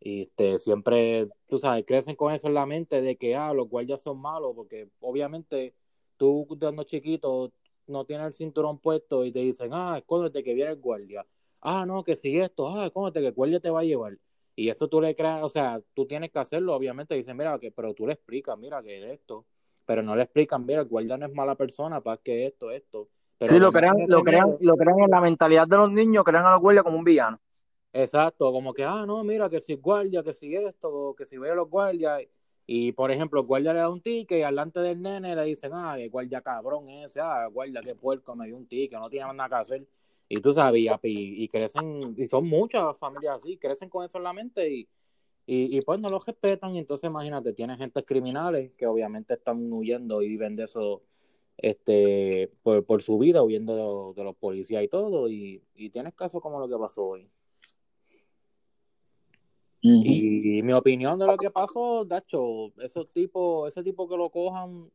y 0.00 0.22
este, 0.22 0.58
siempre, 0.58 1.28
tú 1.48 1.58
sabes, 1.58 1.84
crecen 1.86 2.16
con 2.16 2.32
eso 2.32 2.48
en 2.48 2.54
la 2.54 2.66
mente 2.66 3.00
de 3.00 3.16
que, 3.16 3.36
ah, 3.36 3.52
los 3.54 3.68
guardias 3.68 4.02
son 4.02 4.20
malos, 4.20 4.52
porque 4.54 4.88
obviamente 5.00 5.74
tú 6.16 6.46
cuando 6.48 6.84
chiquito 6.84 7.52
no 7.86 8.04
tienes 8.04 8.26
el 8.28 8.32
cinturón 8.32 8.78
puesto 8.78 9.24
y 9.24 9.32
te 9.32 9.40
dicen, 9.40 9.70
ah, 9.72 9.96
escóndete 9.98 10.42
que 10.42 10.54
viene 10.54 10.70
el 10.72 10.78
guardia. 10.80 11.26
Ah, 11.60 11.86
no, 11.86 12.02
que 12.04 12.16
si 12.16 12.38
esto, 12.38 12.68
ah, 12.68 12.86
escóndete 12.86 13.20
que 13.20 13.28
el 13.28 13.34
guardia 13.34 13.60
te 13.60 13.70
va 13.70 13.80
a 13.80 13.84
llevar. 13.84 14.18
Y 14.54 14.68
eso 14.68 14.88
tú 14.88 15.00
le 15.00 15.14
creas, 15.14 15.42
o 15.42 15.48
sea, 15.48 15.80
tú 15.94 16.06
tienes 16.06 16.30
que 16.30 16.38
hacerlo, 16.38 16.74
obviamente, 16.74 17.14
dicen, 17.14 17.36
mira, 17.36 17.58
que, 17.58 17.70
pero 17.70 17.94
tú 17.94 18.06
le 18.06 18.12
explicas, 18.14 18.58
mira, 18.58 18.82
que 18.82 19.02
es 19.02 19.10
esto. 19.12 19.46
Pero 19.86 20.02
no 20.02 20.14
le 20.14 20.22
explican, 20.22 20.64
mira, 20.64 20.82
el 20.82 20.88
guardia 20.88 21.16
no 21.16 21.26
es 21.26 21.32
mala 21.32 21.54
persona, 21.54 22.00
para 22.00 22.18
que 22.18 22.46
esto, 22.46 22.70
esto. 22.70 23.08
Pero 23.38 23.52
Sí, 23.52 23.58
lo 23.58 23.72
crean, 23.72 23.96
lo 24.06 24.22
crean, 24.22 24.56
lo 24.60 24.76
crean 24.76 25.00
en 25.00 25.10
la 25.10 25.20
mentalidad 25.20 25.66
de 25.66 25.76
los 25.76 25.90
niños, 25.90 26.22
crean 26.24 26.44
a 26.44 26.52
los 26.52 26.60
guardias 26.60 26.84
como 26.84 26.98
un 26.98 27.04
villano. 27.04 27.40
Exacto, 27.92 28.50
como 28.52 28.72
que, 28.72 28.84
ah, 28.84 29.04
no, 29.06 29.22
mira, 29.24 29.50
que 29.50 29.60
si 29.60 29.74
guardia, 29.74 30.22
que 30.22 30.32
si 30.32 30.54
esto, 30.54 31.14
que 31.16 31.26
si 31.26 31.38
ve 31.38 31.50
a 31.50 31.54
los 31.54 31.68
guardias. 31.68 32.22
Y, 32.66 32.92
por 32.92 33.10
ejemplo, 33.10 33.40
el 33.40 33.46
guardia 33.46 33.72
le 33.72 33.80
da 33.80 33.90
un 33.90 34.00
ticket 34.00 34.38
y 34.38 34.42
delante 34.42 34.80
del 34.80 35.02
nene 35.02 35.34
le 35.34 35.44
dicen, 35.44 35.72
ah, 35.74 35.98
el 35.98 36.08
guardia 36.08 36.40
cabrón 36.40 36.88
ese, 36.88 37.20
ah, 37.20 37.46
el 37.46 37.52
guardia 37.52 37.80
qué 37.80 37.94
puerco, 37.94 38.36
me 38.36 38.46
dio 38.46 38.56
un 38.56 38.66
ticket, 38.66 38.98
no 38.98 39.10
tiene 39.10 39.26
más 39.26 39.34
nada 39.34 39.48
que 39.48 39.54
hacer. 39.56 39.86
Y 40.34 40.40
tú 40.40 40.50
sabes, 40.54 40.80
y, 41.02 41.44
y- 41.44 41.48
crecen, 41.48 42.14
y 42.16 42.24
son 42.24 42.48
muchas 42.48 42.96
familias 42.96 43.36
así, 43.36 43.58
crecen 43.58 43.90
con 43.90 44.02
eso 44.02 44.16
en 44.16 44.24
la 44.24 44.32
mente 44.32 44.66
y, 44.72 44.88
y, 45.44 45.76
y 45.76 45.80
pues 45.82 46.00
no 46.00 46.08
los 46.08 46.24
respetan. 46.24 46.74
Y 46.74 46.78
entonces, 46.78 47.10
imagínate, 47.10 47.52
tienen 47.52 47.76
gentes 47.76 48.02
criminales 48.06 48.72
que 48.78 48.86
obviamente 48.86 49.34
están 49.34 49.70
huyendo 49.70 50.22
y 50.22 50.28
viven 50.28 50.56
de 50.56 50.64
eso 50.64 51.02
este 51.58 52.50
por, 52.62 52.82
por 52.86 53.02
su 53.02 53.18
vida, 53.18 53.42
huyendo 53.42 53.76
de, 53.76 53.82
los- 53.82 54.16
de 54.16 54.24
los 54.24 54.34
policías 54.36 54.82
y 54.82 54.88
todo. 54.88 55.28
Y, 55.28 55.62
y 55.74 55.90
tienes 55.90 56.14
casos 56.14 56.40
como 56.40 56.58
lo 56.60 56.66
que 56.66 56.78
pasó 56.78 57.04
hoy. 57.08 57.28
Y 59.82 60.62
mi 60.62 60.72
opinión 60.72 61.18
de 61.18 61.26
lo 61.26 61.36
que 61.36 61.50
pasó, 61.50 62.06
Dacho, 62.06 62.72
esos 62.80 63.06
tipos, 63.12 63.68
ese 63.68 63.82
tipo 63.82 64.08
que 64.08 64.16
lo 64.16 64.30
cojan, 64.30 64.90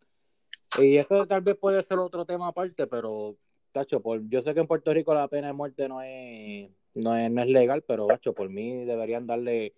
y 0.80 0.98
eso 0.98 1.28
tal 1.28 1.42
vez 1.42 1.56
puede 1.58 1.84
ser 1.84 2.00
otro 2.00 2.26
tema 2.26 2.48
aparte, 2.48 2.88
pero 2.88 3.36
Dacho, 3.78 4.02
por, 4.02 4.28
yo 4.28 4.42
sé 4.42 4.54
que 4.56 4.60
en 4.60 4.68
Puerto 4.68 4.92
Rico 4.92 5.14
la 5.14 5.28
pena 5.28 5.48
de 5.48 5.54
muerte 5.54 5.88
no 5.88 6.02
es, 6.02 6.70
no 6.96 7.16
es, 7.16 7.30
no 7.32 7.42
es 7.44 7.48
legal, 7.48 7.84
pero 7.88 8.08
Dacho, 8.08 8.34
por 8.34 8.50
mí 8.50 8.86
deberían 8.86 9.28
darle, 9.28 9.74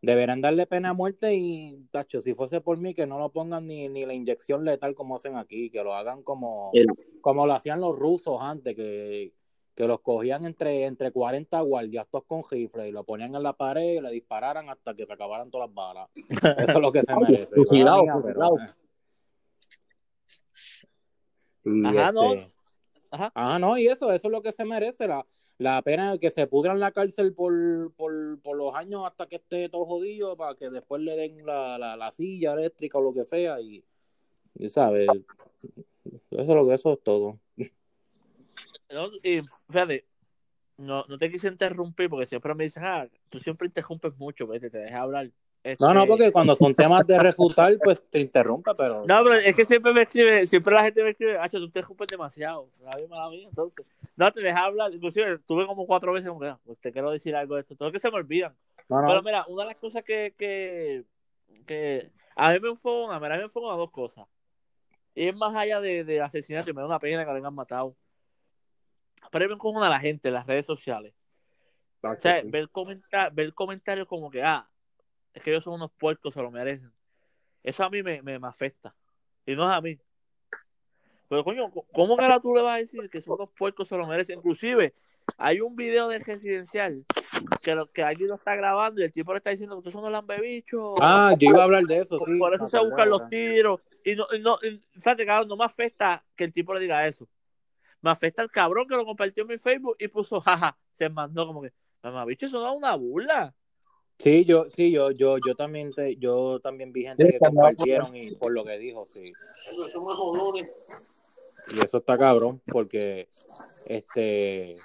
deberían 0.00 0.40
darle 0.40 0.66
pena 0.66 0.90
de 0.90 0.94
muerte 0.94 1.34
y 1.34 1.84
Dacho, 1.92 2.20
si 2.20 2.32
fuese 2.34 2.60
por 2.60 2.78
mí, 2.78 2.94
que 2.94 3.06
no 3.06 3.18
lo 3.18 3.30
pongan 3.30 3.66
ni, 3.66 3.88
ni 3.88 4.06
la 4.06 4.14
inyección 4.14 4.64
letal 4.64 4.94
como 4.94 5.16
hacen 5.16 5.36
aquí, 5.36 5.68
que 5.70 5.82
lo 5.82 5.94
hagan 5.94 6.22
como, 6.22 6.70
El- 6.72 6.86
como 7.20 7.44
lo 7.44 7.54
hacían 7.54 7.80
los 7.80 7.98
rusos 7.98 8.38
antes, 8.40 8.76
que, 8.76 9.32
que 9.74 9.86
los 9.88 10.00
cogían 10.00 10.46
entre, 10.46 10.84
entre 10.84 11.10
40 11.10 11.60
guardias, 11.60 12.06
todos 12.08 12.24
con 12.26 12.42
rifles, 12.48 12.88
y 12.88 12.92
lo 12.92 13.02
ponían 13.02 13.34
en 13.34 13.42
la 13.42 13.52
pared 13.54 13.94
y 13.94 14.00
le 14.00 14.10
dispararan 14.12 14.68
hasta 14.68 14.94
que 14.94 15.06
se 15.06 15.12
acabaran 15.12 15.50
todas 15.50 15.68
las 15.68 15.74
balas. 15.74 16.08
Eso 16.56 16.72
es 16.78 16.80
lo 16.80 16.92
que 16.92 17.02
se 17.02 17.12
merece. 17.20 17.54
fusilado, 17.56 18.06
fusilado. 18.22 18.58
eh. 18.58 18.70
Ajá, 21.84 22.12
no. 22.12 22.50
Ajá. 23.10 23.32
Ajá, 23.34 23.58
no, 23.58 23.76
y 23.76 23.88
eso, 23.88 24.12
eso 24.12 24.28
es 24.28 24.32
lo 24.32 24.42
que 24.42 24.52
se 24.52 24.64
merece, 24.64 25.06
la, 25.08 25.26
la 25.58 25.82
pena 25.82 26.16
que 26.18 26.30
se 26.30 26.46
pudra 26.46 26.72
en 26.72 26.80
la 26.80 26.92
cárcel 26.92 27.34
por, 27.34 27.92
por, 27.94 28.40
por 28.40 28.56
los 28.56 28.74
años 28.74 29.02
hasta 29.06 29.26
que 29.26 29.36
esté 29.36 29.68
todo 29.68 29.84
jodido, 29.84 30.36
para 30.36 30.54
que 30.54 30.70
después 30.70 31.02
le 31.02 31.16
den 31.16 31.44
la, 31.44 31.78
la, 31.78 31.96
la 31.96 32.10
silla 32.12 32.52
eléctrica 32.52 32.98
o 32.98 33.02
lo 33.02 33.12
que 33.12 33.24
sea, 33.24 33.60
y, 33.60 33.84
y 34.54 34.68
sabes, 34.68 35.08
eso 36.30 36.42
es 36.42 36.48
lo 36.48 36.66
que 36.66 36.74
eso 36.74 36.92
es 36.92 37.02
todo. 37.02 37.38
No, 38.90 39.08
y 39.22 39.42
fíjate, 39.68 40.04
no, 40.76 41.04
no 41.08 41.18
te 41.18 41.30
quise 41.30 41.48
interrumpir 41.48 42.08
porque 42.08 42.26
siempre 42.26 42.54
me 42.54 42.64
dicen, 42.64 42.84
ah, 42.84 43.08
tú 43.28 43.38
siempre 43.38 43.66
interrumpes 43.68 44.16
mucho, 44.16 44.46
te 44.46 44.70
dejas 44.70 45.00
hablar. 45.00 45.30
No, 45.78 45.92
no, 45.92 46.00
Este, 46.02 46.08
porque 46.08 46.32
cuando 46.32 46.54
son 46.54 46.74
temas 46.74 47.06
de 47.06 47.18
refutar, 47.18 47.76
pues 47.84 48.02
te 48.08 48.18
interrumpe, 48.18 48.70
pero. 48.74 49.04
No, 49.06 49.22
pero 49.22 49.34
es 49.34 49.54
que 49.54 49.64
siempre 49.66 49.92
me 49.92 50.02
escribe, 50.02 50.46
siempre 50.46 50.74
la 50.74 50.84
gente 50.84 51.02
me 51.02 51.10
escribe, 51.10 51.38
Hacho, 51.38 51.58
tú 51.58 51.70
te 51.70 51.80
escupes 51.80 52.08
demasiado. 52.08 52.70
La 52.82 52.96
misma 52.96 53.18
la 53.18 53.28
mía, 53.28 53.46
entonces. 53.48 53.84
No 54.16 54.32
te 54.32 54.40
dejas 54.40 54.62
hablar. 54.62 54.92
Inclusive 54.94 55.38
tuve 55.40 55.66
como 55.66 55.86
cuatro 55.86 56.12
veces 56.12 56.28
como 56.28 56.40
que, 56.40 56.48
"Ah, 56.48 56.58
pues 56.64 56.78
te 56.78 56.92
quiero 56.92 57.10
decir 57.10 57.36
algo 57.36 57.56
de 57.56 57.60
esto. 57.60 57.76
Todo 57.76 57.92
que 57.92 57.98
se 57.98 58.10
me 58.10 58.16
olvidan. 58.16 58.54
No, 58.88 59.02
no. 59.02 59.08
Pero 59.08 59.22
mira, 59.22 59.44
una 59.48 59.64
de 59.64 59.68
las 59.68 59.76
cosas 59.76 60.02
que, 60.02 60.34
que, 60.38 61.04
que 61.66 62.10
a 62.36 62.52
mí 62.52 62.60
me 62.60 62.70
enfogona, 62.70 63.20
mira, 63.20 63.34
a 63.34 63.36
mí 63.36 63.40
me 63.42 63.44
enfogona 63.46 63.76
dos 63.76 63.90
cosas. 63.90 64.26
Y 65.14 65.28
es 65.28 65.36
más 65.36 65.54
allá 65.54 65.80
de, 65.80 66.04
de 66.04 66.22
asesinato 66.22 66.70
y 66.70 66.72
me 66.72 66.80
da 66.80 66.86
una 66.86 66.98
pena 66.98 67.24
que 67.24 67.30
lo 67.30 67.36
hayan 67.36 67.54
matado. 67.54 67.94
Pero 69.30 69.44
a 69.44 69.48
me 69.48 69.54
enfogona 69.54 69.90
la 69.90 70.00
gente 70.00 70.28
en 70.28 70.34
las 70.34 70.46
redes 70.46 70.64
sociales. 70.64 71.12
O 72.02 72.14
sea, 72.16 72.40
ver, 72.44 72.70
comentar, 72.70 73.30
ver 73.32 73.52
comentarios 73.52 74.08
como 74.08 74.30
que, 74.30 74.42
ah, 74.42 74.66
es 75.34 75.42
que 75.42 75.50
ellos 75.50 75.64
son 75.64 75.74
unos 75.74 75.90
puercos, 75.92 76.34
se 76.34 76.42
lo 76.42 76.50
merecen. 76.50 76.92
Eso 77.62 77.84
a 77.84 77.90
mí 77.90 78.02
me, 78.02 78.22
me, 78.22 78.38
me 78.38 78.48
afecta. 78.48 78.94
Y 79.46 79.54
no 79.54 79.70
es 79.70 79.76
a 79.76 79.80
mí. 79.80 79.98
Pero 81.28 81.44
coño, 81.44 81.70
¿cómo 81.92 82.16
que 82.16 82.24
ahora 82.24 82.40
tú 82.40 82.54
le 82.54 82.62
vas 82.62 82.74
a 82.74 82.78
decir 82.78 83.08
que 83.08 83.20
son 83.20 83.34
unos 83.34 83.50
puercos, 83.50 83.86
se 83.86 83.96
lo 83.96 84.06
merecen? 84.06 84.38
Inclusive, 84.38 84.94
hay 85.38 85.60
un 85.60 85.76
video 85.76 86.08
de 86.08 86.18
residencial 86.18 87.04
que, 87.62 87.74
lo, 87.74 87.90
que 87.90 88.02
alguien 88.02 88.28
lo 88.28 88.34
está 88.34 88.56
grabando 88.56 89.00
y 89.00 89.04
el 89.04 89.12
tipo 89.12 89.32
le 89.32 89.38
está 89.38 89.50
diciendo 89.50 89.76
que 89.76 89.78
ustedes 89.78 89.92
son 89.92 90.02
unos 90.02 90.12
lambebichos. 90.12 90.98
Ah, 91.00 91.34
yo 91.38 91.50
iba 91.50 91.60
a 91.60 91.64
hablar 91.64 91.84
de 91.84 91.98
eso, 91.98 92.18
por, 92.18 92.28
sí. 92.28 92.38
por 92.38 92.54
eso 92.54 92.66
se 92.66 92.76
acordé 92.76 92.90
buscan 92.90 93.10
los 93.10 93.28
tiros. 93.28 93.80
Y 94.04 94.16
no, 94.16 94.26
y 94.32 94.40
no, 94.40 94.58
y, 94.62 94.80
fíjate, 94.94 95.24
cabrón, 95.24 95.48
no 95.48 95.56
me 95.56 95.64
afecta 95.64 96.24
que 96.34 96.44
el 96.44 96.52
tipo 96.52 96.74
le 96.74 96.80
diga 96.80 97.06
eso. 97.06 97.28
Me 98.00 98.10
afecta 98.10 98.42
el 98.42 98.50
cabrón 98.50 98.88
que 98.88 98.96
lo 98.96 99.04
compartió 99.04 99.42
en 99.42 99.50
mi 99.50 99.58
Facebook 99.58 99.96
y 99.98 100.08
puso, 100.08 100.40
jaja, 100.40 100.76
se 100.94 101.08
mandó 101.08 101.46
como 101.46 101.62
que, 101.62 101.72
mamá, 102.02 102.24
bicho, 102.24 102.46
eso 102.46 102.60
no 102.60 102.72
es 102.72 102.76
una 102.76 102.94
burla. 102.96 103.54
Sí, 104.20 104.44
yo, 104.44 104.68
sí, 104.68 104.90
yo, 104.90 105.10
yo, 105.12 105.38
yo 105.38 105.54
también 105.54 105.94
te, 105.94 106.16
yo 106.16 106.60
también 106.60 106.92
vi 106.92 107.04
gente 107.04 107.24
Sí, 107.24 107.32
que 107.32 107.38
compartieron 107.38 108.14
y 108.14 108.30
por 108.32 108.52
lo 108.52 108.64
que 108.64 108.76
dijo, 108.76 109.06
sí. 109.06 109.32
Y 111.66 111.80
eso 111.80 111.98
está 111.98 112.18
cabrón, 112.18 112.60
porque 112.66 113.28
este, 113.86 114.76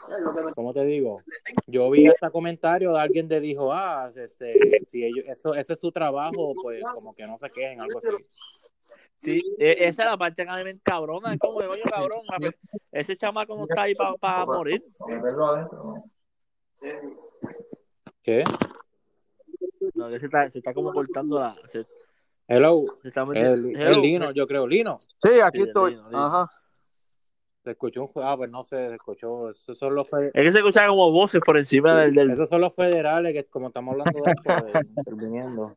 ¿cómo 0.55 0.73
te 0.73 0.85
digo? 0.85 1.21
Yo 1.67 1.89
vi 1.89 2.07
hasta 2.07 2.29
comentario 2.29 2.93
de 2.93 2.99
alguien 2.99 3.27
que 3.27 3.39
dijo, 3.39 3.73
ah, 3.73 4.09
este, 4.15 4.85
si 4.91 5.03
ellos, 5.03 5.25
eso, 5.27 5.53
ese 5.53 5.73
es 5.73 5.79
su 5.79 5.91
trabajo, 5.91 6.53
pues 6.61 6.85
como 6.93 7.13
que 7.13 7.25
no 7.25 7.37
se 7.37 7.49
quejen, 7.49 7.81
algo 7.81 7.97
así. 7.97 8.07
Sí, 9.17 9.41
e- 9.57 9.87
esa 9.87 10.03
es 10.03 10.09
la 10.11 10.17
parte 10.17 10.43
que 10.45 10.49
a 10.49 10.57
mí 10.57 10.63
me 10.63 10.69
encabrona. 10.71 11.33
Es 11.33 11.39
como, 11.39 11.57
oye, 11.57 11.81
cabrón, 11.89 12.21
a 12.29 12.39
ver, 12.39 12.57
ese 12.91 13.17
chamaco 13.17 13.55
no 13.55 13.65
está 13.65 13.83
ahí 13.83 13.95
para 13.95 14.45
morir. 14.45 14.81
¿Qué? 18.23 18.43
No, 20.05 20.11
que 20.11 20.19
se 20.19 20.25
está, 20.25 20.49
se 20.49 20.57
está 20.59 20.73
como 20.73 20.91
cortando 20.91 21.39
la. 21.39 21.55
Se, 21.71 21.83
Hello, 22.47 22.83
se 23.01 23.07
está 23.07 23.23
el, 23.23 23.35
el 23.37 23.75
Hello. 23.75 24.01
Lino, 24.01 24.31
yo 24.31 24.45
creo, 24.47 24.67
Lino. 24.67 24.99
Sí, 25.21 25.39
aquí 25.43 25.59
Sí, 25.61 25.63
estoy. 25.67 25.91
Lino, 25.95 26.09
Lino. 26.09 26.25
Ajá. 26.25 26.49
Se 27.63 27.71
escuchó 27.71 28.03
un, 28.03 28.23
ah, 28.23 28.37
pues 28.37 28.51
no 28.51 28.61
sé, 28.63 28.89
se 28.89 28.93
escuchó, 28.95 29.49
esos 29.49 29.79
son 29.79 29.95
los, 29.95 30.07
fe- 30.07 30.27
Es 30.35 30.43
que 30.43 30.51
se 30.51 30.59
escuchan 30.59 30.87
como 30.87 31.11
voces 31.11 31.41
por 31.43 31.57
encima 31.57 31.99
del. 32.01 32.13
del... 32.13 32.29
esos 32.31 32.47
son 32.47 32.61
los 32.61 32.75
federales 32.75 33.33
que 33.33 33.43
como 33.45 33.69
estamos 33.69 33.93
hablando 33.93 34.23
de 34.23 34.31
esto, 34.31 34.65
de- 34.79 34.85
interviniendo. 34.97 35.75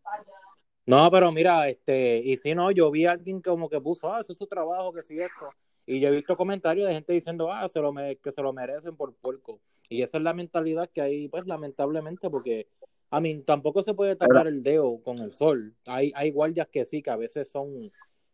No, 0.85 1.11
pero 1.11 1.33
mira, 1.33 1.67
este, 1.69 2.19
y 2.19 2.37
si 2.37 2.55
no, 2.55 2.71
yo 2.71 2.91
vi 2.91 3.07
a 3.07 3.13
alguien 3.13 3.41
como 3.41 3.71
que 3.71 3.81
puso, 3.81 4.13
ah, 4.13 4.21
ese 4.21 4.33
es 4.33 4.39
su 4.39 4.47
trabajo, 4.47 4.93
que 4.93 5.03
sí 5.03 5.15
esto. 5.21 5.49
Y 5.87 6.01
yo 6.01 6.09
he 6.09 6.13
visto 6.13 6.37
comentarios 6.37 6.87
de 6.87 6.93
gente 6.95 7.15
diciendo, 7.15 7.51
ah, 7.51 7.67
se 7.69 7.81
lo 7.81 7.91
mere- 7.93 8.17
que 8.23 8.33
se 8.33 8.43
lo 8.43 8.53
merecen 8.53 8.95
por 8.95 9.15
puerco. 9.15 9.59
Y 9.89 10.03
esa 10.03 10.19
es 10.19 10.25
la 10.25 10.35
mentalidad 10.35 10.91
que 10.93 11.01
hay, 11.01 11.29
pues, 11.29 11.47
lamentablemente, 11.47 12.29
porque, 12.29 12.69
a 13.11 13.21
mí, 13.21 13.43
tampoco 13.43 13.83
se 13.83 13.95
puede 13.95 14.17
tapar 14.17 14.47
el 14.47 14.63
dedo 14.63 15.01
con 15.03 15.19
el 15.19 15.33
sol. 15.33 15.75
Hay, 15.87 16.13
hay 16.15 16.31
guardias 16.31 16.69
que 16.69 16.85
sí, 16.85 17.03
que 17.03 17.11
a 17.11 17.17
veces 17.17 17.49
son, 17.49 17.75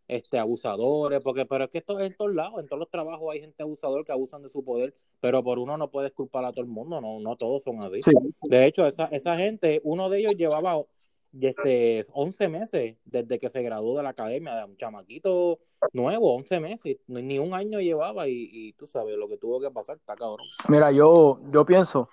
este, 0.08 0.38
abusadores, 0.38 1.22
porque, 1.22 1.46
pero 1.46 1.64
es 1.64 1.70
que 1.70 1.78
esto 1.78 1.98
es 1.98 2.10
en 2.10 2.16
todos 2.16 2.34
lados, 2.34 2.60
en 2.60 2.66
todos 2.66 2.80
los 2.80 2.90
trabajos 2.90 3.32
hay 3.32 3.40
gente 3.40 3.62
abusador 3.62 4.04
que 4.04 4.12
abusan 4.12 4.42
de 4.42 4.48
su 4.48 4.64
poder, 4.64 4.92
pero 5.20 5.42
por 5.42 5.58
uno 5.58 5.76
no 5.76 5.90
puedes 5.90 6.12
culpar 6.12 6.44
a 6.44 6.52
todo 6.52 6.62
el 6.62 6.70
mundo, 6.70 7.00
no, 7.00 7.20
no 7.20 7.36
todos 7.36 7.62
son 7.62 7.82
así. 7.82 8.02
Sí. 8.02 8.12
De 8.42 8.66
hecho, 8.66 8.86
esa, 8.86 9.06
esa 9.06 9.36
gente, 9.36 9.80
uno 9.84 10.10
de 10.10 10.20
ellos 10.20 10.36
llevaba 10.36 10.82
este, 11.40 12.06
11 12.12 12.48
meses 12.48 12.96
desde 13.04 13.38
que 13.38 13.48
se 13.48 13.62
graduó 13.62 13.96
de 13.96 14.02
la 14.02 14.10
academia, 14.10 14.56
de 14.56 14.64
un 14.64 14.76
chamaquito 14.76 15.58
nuevo, 15.92 16.34
11 16.34 16.60
meses, 16.60 16.96
ni 17.06 17.22
ni 17.22 17.38
un 17.38 17.54
año 17.54 17.80
llevaba 17.80 18.28
y, 18.28 18.48
y 18.52 18.72
tú 18.74 18.86
sabes 18.86 19.16
lo 19.16 19.28
que 19.28 19.38
tuvo 19.38 19.60
que 19.60 19.70
pasar, 19.70 19.96
está 19.96 20.14
cabrón. 20.14 20.46
Mira, 20.68 20.92
yo, 20.92 21.40
yo 21.50 21.64
pienso 21.64 22.06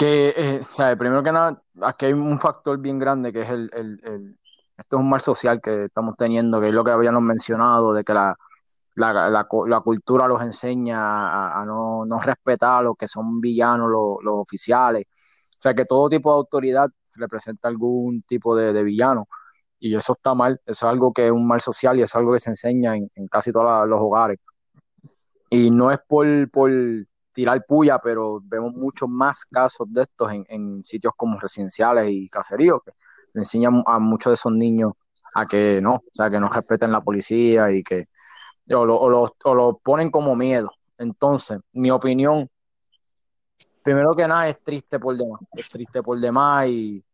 que, 0.00 0.30
eh, 0.34 0.60
o 0.62 0.74
sea, 0.74 0.96
primero 0.96 1.22
que 1.22 1.30
nada, 1.30 1.62
aquí 1.82 2.06
hay 2.06 2.14
un 2.14 2.40
factor 2.40 2.78
bien 2.78 2.98
grande 2.98 3.32
que 3.34 3.42
es 3.42 3.50
el, 3.50 3.70
el, 3.74 4.38
esto 4.78 4.96
es 4.96 5.00
un 5.00 5.10
mal 5.10 5.20
social 5.20 5.60
que 5.62 5.84
estamos 5.84 6.16
teniendo, 6.16 6.58
que 6.58 6.68
es 6.68 6.74
lo 6.74 6.82
que 6.84 6.90
habíamos 6.90 7.22
mencionado, 7.22 7.92
de 7.92 8.02
que 8.02 8.14
la, 8.14 8.34
la, 8.94 9.12
la, 9.28 9.46
la 9.66 9.80
cultura 9.80 10.26
los 10.26 10.40
enseña 10.42 11.60
a, 11.60 11.66
no, 11.66 12.06
no 12.06 12.18
respetar 12.20 12.78
a 12.80 12.82
los 12.82 12.96
que 12.96 13.08
son 13.08 13.40
villanos, 13.42 13.90
los, 13.90 14.16
los 14.24 14.34
oficiales. 14.38 15.04
O 15.06 15.60
sea, 15.62 15.74
que 15.74 15.84
todo 15.84 16.08
tipo 16.08 16.30
de 16.30 16.36
autoridad 16.38 16.88
representa 17.14 17.68
algún 17.68 18.22
tipo 18.22 18.56
de, 18.56 18.72
de 18.72 18.82
villano. 18.82 19.28
Y 19.78 19.94
eso 19.96 20.14
está 20.14 20.34
mal, 20.34 20.60
eso 20.66 20.86
es 20.86 20.92
algo 20.92 21.12
que 21.12 21.26
es 21.26 21.32
un 21.32 21.46
mal 21.46 21.60
social 21.60 21.98
y 21.98 22.02
es 22.02 22.14
algo 22.16 22.32
que 22.32 22.40
se 22.40 22.50
enseña 22.50 22.96
en, 22.96 23.10
en 23.14 23.28
casi 23.28 23.52
todos 23.52 23.86
los 23.86 24.00
hogares. 24.00 24.38
Y 25.50 25.70
no 25.70 25.90
es 25.90 25.98
por, 26.08 26.26
por 26.50 26.70
tirar 27.32 27.60
puya, 27.66 27.98
pero 27.98 28.40
vemos 28.42 28.74
muchos 28.74 29.08
más 29.08 29.44
casos 29.46 29.86
de 29.92 30.02
estos 30.02 30.32
en, 30.48 30.82
sitios 30.84 31.12
como 31.16 31.38
residenciales 31.38 32.10
y 32.10 32.28
caseríos, 32.28 32.80
que 32.84 32.92
le 33.34 33.40
enseñan 33.42 33.82
a 33.86 33.98
muchos 33.98 34.30
de 34.30 34.34
esos 34.34 34.52
niños 34.52 34.92
a 35.34 35.46
que 35.46 35.80
no, 35.80 35.94
o 35.94 36.02
sea, 36.12 36.30
que 36.30 36.40
no 36.40 36.48
respeten 36.48 36.92
la 36.92 37.00
policía 37.00 37.70
y 37.70 37.82
que 37.82 38.08
o 38.74 38.84
lo, 38.84 38.96
o 38.96 39.08
lo, 39.08 39.34
o 39.44 39.54
lo 39.54 39.78
ponen 39.78 40.10
como 40.10 40.36
miedo. 40.36 40.70
Entonces, 40.98 41.58
mi 41.72 41.90
opinión, 41.90 42.48
primero 43.82 44.12
que 44.12 44.28
nada, 44.28 44.48
es 44.48 44.62
triste 44.62 44.98
por 44.98 45.16
demás, 45.16 45.40
es 45.52 45.68
triste 45.68 46.02
por 46.02 46.18
demás 46.18 46.66
y 46.68 47.04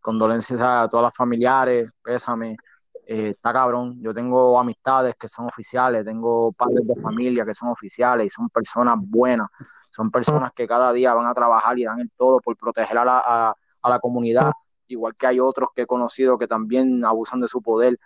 condolencias 0.00 0.60
a 0.60 0.88
todas 0.88 1.04
las 1.04 1.16
familiares, 1.16 1.90
pésame, 2.02 2.56
eh, 3.06 3.30
está 3.30 3.52
cabrón. 3.52 4.00
Yo 4.02 4.14
tengo 4.14 4.58
amistades 4.58 5.16
que 5.18 5.28
son 5.28 5.46
oficiales, 5.46 6.04
tengo 6.04 6.52
padres 6.52 6.86
de 6.86 6.96
familia 6.96 7.44
que 7.44 7.54
son 7.54 7.70
oficiales 7.70 8.26
y 8.26 8.30
son 8.30 8.48
personas 8.48 8.96
buenas, 8.98 9.48
son 9.90 10.10
personas 10.10 10.52
que 10.54 10.66
cada 10.66 10.92
día 10.92 11.14
van 11.14 11.26
a 11.26 11.34
trabajar 11.34 11.78
y 11.78 11.84
dan 11.84 12.00
el 12.00 12.10
todo 12.16 12.40
por 12.40 12.56
proteger 12.56 12.98
a 12.98 13.04
la, 13.04 13.54
a, 13.82 13.90
la 13.90 13.98
comunidad, 13.98 14.52
igual 14.86 15.14
que 15.16 15.26
hay 15.26 15.40
otros 15.40 15.70
que 15.74 15.82
he 15.82 15.86
conocido 15.86 16.38
que 16.38 16.46
también 16.46 17.04
abusan 17.04 17.40
de 17.40 17.48
su 17.48 17.60
poder, 17.60 17.98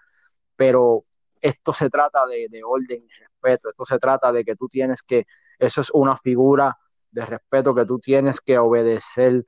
pero 0.56 1.04
esto 1.42 1.72
se 1.72 1.90
trata 1.90 2.26
de, 2.26 2.48
de 2.50 2.62
orden 2.64 3.04
y 3.04 3.08
respeto, 3.20 3.70
esto 3.70 3.84
se 3.84 3.98
trata 3.98 4.32
de 4.32 4.44
que 4.44 4.56
tú 4.56 4.68
tienes 4.68 5.02
que, 5.02 5.26
eso 5.58 5.82
es 5.82 5.90
una 5.92 6.16
figura 6.16 6.76
de 7.12 7.26
respeto 7.26 7.74
que 7.74 7.84
tú 7.84 7.98
tienes 7.98 8.40
que 8.40 8.58
obedecer. 8.58 9.44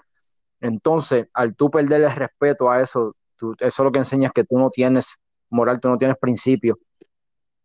Entonces, 0.61 1.31
al 1.35 1.55
tú 1.55 1.71
perder 1.71 2.02
el 2.02 2.14
respeto 2.14 2.71
a 2.71 2.83
eso, 2.83 3.12
eso 3.59 3.85
lo 3.85 3.93
que 3.93 3.99
enseña 3.99 4.28
es 4.28 4.33
que 4.35 4.45
tú 4.45 4.59
no 4.59 4.71
tienes 4.71 5.19
moral, 5.50 5.81
tú 5.81 5.88
no 5.88 5.99
tienes 5.99 6.17
principio. 6.19 6.76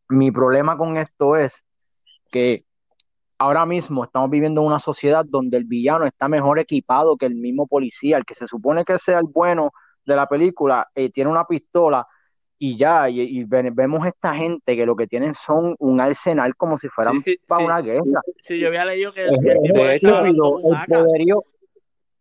Mi 0.10 0.32
problema 0.32 0.78
con 0.78 0.98
esto 0.98 1.36
es 1.36 1.64
que 2.32 2.66
ahora 3.38 3.66
mismo 3.66 4.04
estamos 4.04 4.30
viviendo 4.30 4.62
en 4.62 4.68
una 4.68 4.80
sociedad 4.80 5.26
donde 5.28 5.58
el 5.58 5.64
villano 5.66 6.06
está 6.06 6.28
mejor 6.28 6.60
equipado 6.60 7.18
que 7.18 7.26
el 7.26 7.36
mismo 7.36 7.68
policía, 7.68 8.18
el 8.18 8.26
que 8.26 8.36
se 8.36 8.48
supone 8.48 8.84
que 8.86 9.00
sea 9.00 9.20
el 9.20 9.26
bueno 9.26 9.72
de 10.06 10.16
la 10.16 10.28
película, 10.28 10.86
eh, 10.96 11.10
tiene 11.10 11.32
una 11.32 11.46
pistola 11.46 12.06
y 12.60 12.78
ya, 12.78 13.10
y, 13.10 13.20
y 13.22 13.44
ve- 13.44 13.72
vemos 13.74 14.06
esta 14.08 14.34
gente 14.36 14.76
que 14.76 14.86
lo 14.86 14.96
que 14.96 15.08
tienen 15.08 15.34
son 15.34 15.76
un 15.80 16.00
arsenal 16.00 16.56
como 16.56 16.78
si 16.78 16.88
fueran 16.88 17.20
Sí, 17.22 17.32
sí, 17.32 17.40
para 17.48 17.60
sí. 17.60 17.66
una 17.66 17.82
guerra. 17.82 18.22
Sí, 18.44 18.60
yo 18.60 18.68
había 18.68 18.86
leído 18.86 19.14
que, 19.14 19.26
el 19.26 19.38
de 19.38 19.96
hecho, 19.96 20.22
poderío, 20.88 21.44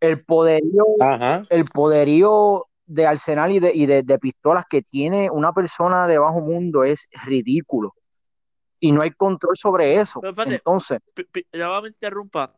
el 0.01 0.23
poderío, 0.25 0.83
Ajá. 0.99 1.43
el 1.49 1.65
poderío 1.65 2.65
de 2.93 3.07
arsenal 3.07 3.51
y 3.51 3.59
de, 3.59 3.71
y 3.73 3.85
de, 3.87 4.03
de 4.03 4.19
pistolas 4.19 4.65
que 4.69 4.81
tiene 4.83 5.29
una 5.31 5.51
persona 5.51 6.07
de 6.07 6.19
bajo 6.19 6.41
mundo 6.41 6.83
es 6.83 7.09
ridículo. 7.25 7.95
Y 8.79 8.91
no 8.91 9.01
hay 9.01 9.11
control 9.11 9.57
sobre 9.57 9.99
eso. 9.99 10.19
Pero 10.21 10.33
Entonces, 10.43 10.99
ya 11.51 11.69
va, 11.69 11.87
interrumpa, 11.87 12.53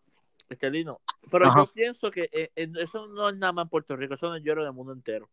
este 0.50 0.70
Lino. 0.70 1.00
Pero 1.32 1.48
Ajá. 1.48 1.60
yo 1.60 1.72
pienso 1.72 2.12
que 2.12 2.30
eh, 2.32 2.50
eh, 2.56 2.70
eso 2.80 3.08
no 3.08 3.30
es 3.30 3.38
nada 3.38 3.54
más 3.54 3.63
en 3.65 3.70
Puerto 3.70 3.96
Rico, 3.96 4.15
eso 4.15 4.27
no 4.27 4.36
es 4.36 4.44
lloro 4.44 4.63
del 4.63 4.74
mundo 4.74 4.92
entero. 4.92 5.30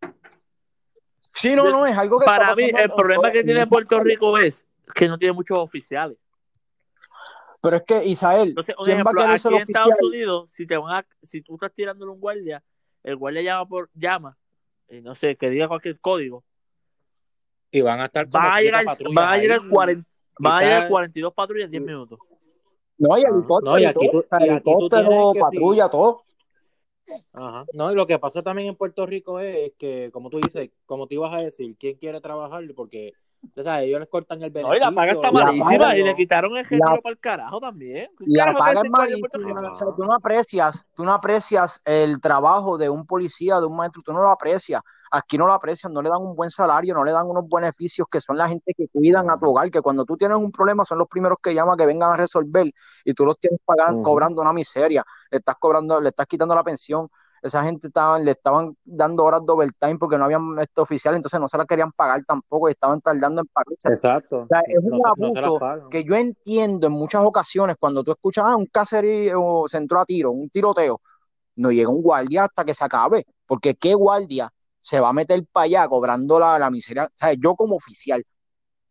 sí, 1.21 1.57
no, 1.57 1.69
no, 1.71 1.87
es 1.87 1.97
algo 1.97 2.21
que 2.21 2.27
Para 2.27 2.55
mí, 2.55 2.65
el 2.65 2.91
problema 2.93 3.33
que 3.33 3.43
tiene. 3.43 3.67
Puerto 3.67 3.99
Rico 4.01 4.39
es 4.39 4.65
que 4.95 5.09
no 5.09 5.19
tiene 5.19 5.33
muchos 5.33 5.59
oficiales. 5.59 6.19
Pero 7.61 7.77
es 7.77 7.83
que, 7.85 8.05
Isael, 8.05 8.51
Entonces, 8.51 8.75
un 8.79 8.85
¿quién 8.85 8.99
va 8.99 9.11
a 9.11 9.35
ejemplo, 9.35 9.57
aquí 9.57 9.63
en 9.63 9.63
Estados? 9.63 9.95
Unidos, 10.03 10.51
si 10.51 10.67
te 10.67 10.77
van 10.77 10.97
a, 10.97 11.07
si 11.23 11.43
tú 11.43 11.55
estás 11.55 11.73
tirándole 11.73 12.11
un 12.13 12.21
guardia, 12.21 12.63
el 13.03 13.17
guardia 13.17 13.43
llama 13.43 13.69
por 13.69 13.91
llama, 13.95 14.37
y 14.93 15.01
no 15.01 15.15
sé, 15.15 15.37
que 15.37 15.49
diga 15.51 15.69
cualquier 15.69 15.99
código, 16.01 16.45
Y 17.71 17.81
van 17.81 18.01
a 18.01 18.05
estar 18.05 18.27
van 18.29 18.53
a 18.53 18.61
llegar, 18.61 18.85
patrullas 18.85 19.15
van 19.15 19.29
a 19.29 19.39
llegar, 19.39 19.61
ahí. 19.63 19.69
40, 19.71 20.09
van 20.39 20.53
a 20.53 20.59
quizás- 20.59 20.73
llegar 20.75 20.89
42 20.89 21.33
patrullas 21.33 21.65
en 21.67 21.71
10 21.71 21.83
minutos. 21.83 22.19
No, 22.99 23.17
y 23.19 23.25
Ah, 23.25 23.29
helicóptero, 23.31 23.73
no, 23.73 23.79
y 23.79 23.83
y 23.83 23.85
aquí 23.87 24.11
tú- 24.11 24.19
y 24.19 24.19
aquí 24.19 24.29
tú 24.31 24.45
helicóptero, 24.45 25.09
tienes 25.09 25.33
que 25.33 25.41
patrulla, 25.41 25.89
todo. 25.89 26.23
Ajá. 27.33 27.65
No, 27.73 27.91
y 27.91 27.95
lo 27.95 28.07
que 28.07 28.19
pasa 28.19 28.43
también 28.43 28.69
en 28.69 28.77
Puerto 28.77 29.07
Rico 29.07 29.41
es 29.41 29.73
que, 29.79 30.11
como 30.13 30.31
tú 30.31 30.41
dices, 30.41 30.71
como 30.87 31.07
te 31.07 31.15
ibas 31.15 31.35
a 31.35 31.39
decir, 31.39 31.75
¿quién 31.79 31.97
quiere 31.97 32.21
trabajar? 32.21 32.63
Porque, 32.75 33.11
o 33.57 33.63
sea, 33.63 33.83
ellos 33.83 34.01
les 34.01 34.09
cortan 34.09 34.43
el 34.43 34.51
beneficio. 34.51 34.71
No, 34.71 34.77
y 34.77 34.81
la 34.91 34.95
paga 34.95 35.13
está 35.13 35.33
malísima 35.33 35.71
paga 35.71 35.97
y 35.97 36.03
le 36.03 36.15
quitaron 36.15 36.57
el 36.57 36.65
género 36.65 37.01
para 37.03 37.13
el 37.13 37.19
carajo 37.19 37.61
también. 37.61 38.09
¿Qué 38.19 38.25
La 38.29 38.45
carajo 38.47 38.59
paga 38.59 38.81
es 38.83 38.91
malísima, 38.91 39.61
Rico? 39.61 39.73
o 39.73 39.77
sea, 39.77 39.87
tú 39.97 40.05
no 40.05 40.15
aprecias, 40.15 40.85
tú 40.95 41.05
no 41.05 41.13
aprecias 41.13 41.81
el 41.85 42.21
trabajo 42.21 42.79
de 42.79 42.89
un 42.89 43.07
policía, 43.07 43.59
de 43.61 43.67
un 43.67 43.77
maestro, 43.77 44.03
tú 44.03 44.13
no 44.13 44.21
lo 44.21 44.31
aprecias. 44.31 44.83
Aquí 45.15 45.37
no 45.37 45.47
lo 45.47 45.53
aprecian, 45.53 45.93
no 45.93 46.01
le 46.01 46.09
dan 46.09 46.23
un 46.23 46.35
buen 46.35 46.51
salario, 46.51 46.95
no 46.95 47.05
le 47.05 47.13
dan 47.13 47.27
unos 47.29 47.45
beneficios 47.47 48.07
que 48.11 48.19
son 48.21 48.39
la 48.39 48.49
gente 48.49 48.73
que 48.75 48.89
cuidan 48.89 49.29
a 49.31 49.39
tu 49.39 49.47
hogar, 49.51 49.71
que 49.71 49.83
cuando 49.83 50.07
tú 50.07 50.17
tienes 50.17 50.39
un 50.39 50.51
problema 50.51 50.87
son 50.87 50.99
los 50.99 51.09
primeros 51.09 51.37
que 51.43 51.55
llaman 51.55 51.77
que 51.77 51.85
vengan 51.85 52.13
a 52.13 52.17
resolver 52.17 52.67
y 53.05 53.13
tú 53.15 53.27
los 53.27 53.39
tienes 53.39 53.61
pagando, 53.65 54.01
Ujú. 54.01 54.05
cobrando 54.05 54.41
una 54.41 54.55
miseria, 54.55 55.05
le 55.31 55.39
estás 55.39 55.57
cobrando, 55.59 56.01
le 56.01 56.09
estás 56.09 56.27
quitando 56.27 56.55
la 56.55 56.65
pensión. 56.65 57.09
Esa 57.43 57.63
gente 57.65 57.89
estaban, 57.89 58.25
le 58.25 58.31
estaban 58.31 58.75
dando 58.85 59.25
horas 59.25 59.45
de 59.45 59.53
overtime 59.53 59.99
porque 59.99 60.17
no 60.17 60.25
habían 60.25 60.59
este 60.61 60.81
oficial, 60.81 61.15
entonces 61.17 61.41
no 61.41 61.49
se 61.49 61.59
la 61.59 61.67
querían 61.67 61.91
pagar 61.93 62.23
tampoco 62.25 62.69
y 62.69 62.73
estaban 62.73 63.01
tardando 63.01 63.43
en 63.43 63.49
pagarse. 63.49 63.89
Exacto. 63.89 64.37
O 64.39 64.47
sea, 64.49 64.61
es 64.61 64.79
un 64.83 64.99
No, 64.99 65.09
abuso 65.09 65.59
que 65.91 66.05
yo 66.05 66.15
entiendo 66.15 66.87
en 66.87 66.93
muchas 66.93 67.25
ocasiones 67.25 67.77
cuando 67.79 68.03
tú 68.05 68.13
escuchas 68.13 68.45
ah, 68.47 68.57
un 68.57 68.67
caserío 68.67 69.65
se 69.67 69.79
entró 69.79 70.01
a 70.01 70.05
tiro, 70.07 70.31
un 70.31 70.49
tiroteo, 70.51 71.01
no 71.57 71.71
llega 71.73 71.91
un 71.91 72.03
guardia 72.03 72.45
hasta 72.45 72.65
que 72.65 72.75
se 72.75 72.85
acabe, 72.85 73.27
porque 73.47 73.75
qué 73.77 73.95
guardia 73.95 74.51
se 74.83 75.01
va 75.01 75.11
a 75.11 75.13
meter 75.13 75.47
para 75.51 75.65
allá 75.65 75.89
cobrando 75.89 76.39
la, 76.39 76.59
la 76.59 76.71
miseria. 76.71 77.05
O 77.05 77.11
sea, 77.15 77.33
yo 77.33 77.55
como 77.55 77.77
oficial, 77.77 78.23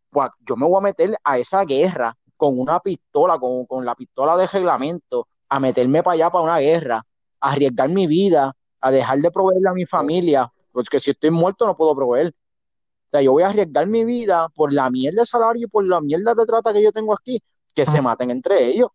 pues, 0.10 0.32
yo 0.40 0.56
me 0.56 0.66
voy 0.66 0.80
a 0.80 0.84
meter 0.84 1.16
a 1.24 1.38
esa 1.38 1.64
guerra 1.66 2.16
con 2.38 2.58
una 2.58 2.80
pistola, 2.80 3.38
con, 3.38 3.66
con 3.66 3.86
la 3.86 3.94
pistola 3.94 4.36
de 4.38 4.48
reglamento, 4.48 5.28
a 5.50 5.60
meterme 5.60 6.02
para 6.02 6.14
allá 6.16 6.30
para 6.32 6.44
una 6.44 6.60
guerra, 6.60 7.04
a 7.40 7.52
arriesgar 7.52 7.90
mi 7.90 8.08
vida, 8.08 8.54
a 8.80 8.92
dejar 8.92 9.20
de 9.20 9.32
proveerle 9.32 9.70
a 9.70 9.74
mi 9.74 9.86
familia, 9.86 10.52
porque 10.72 11.00
si 11.00 11.12
estoy 11.12 11.30
muerto 11.30 11.68
no 11.68 11.76
puedo 11.76 11.94
proveer. 11.94 12.30
O 12.30 13.10
sea, 13.12 13.22
yo 13.22 13.34
voy 13.34 13.44
a 13.44 13.48
arriesgar 13.48 13.86
mi 13.88 14.06
vida 14.06 14.48
por 14.56 14.72
la 14.72 14.90
mierda 14.90 15.22
de 15.22 15.26
salario 15.26 15.68
y 15.68 15.70
por 15.70 15.86
la 15.86 16.00
mierda 16.00 16.34
de 16.34 16.46
trata 16.46 16.72
que 16.72 16.82
yo 16.82 16.94
tengo 16.94 17.14
aquí, 17.14 17.42
que 17.76 17.86
se 17.86 18.02
maten 18.02 18.32
entre 18.32 18.68
ellos. 18.68 18.90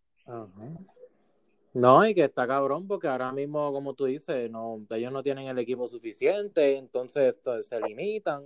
No, 1.77 2.03
y 2.07 2.15
que 2.15 2.23
está 2.23 2.47
cabrón 2.47 2.87
porque 2.87 3.07
ahora 3.07 3.31
mismo, 3.31 3.71
como 3.71 3.93
tú 3.93 4.05
dices, 4.05 4.49
no, 4.49 4.81
ellos 4.89 5.13
no 5.13 5.21
tienen 5.21 5.47
el 5.47 5.59
equipo 5.59 5.87
suficiente, 5.87 6.75
entonces 6.75 7.35
esto- 7.35 7.61
se 7.61 7.79
limitan 7.79 8.43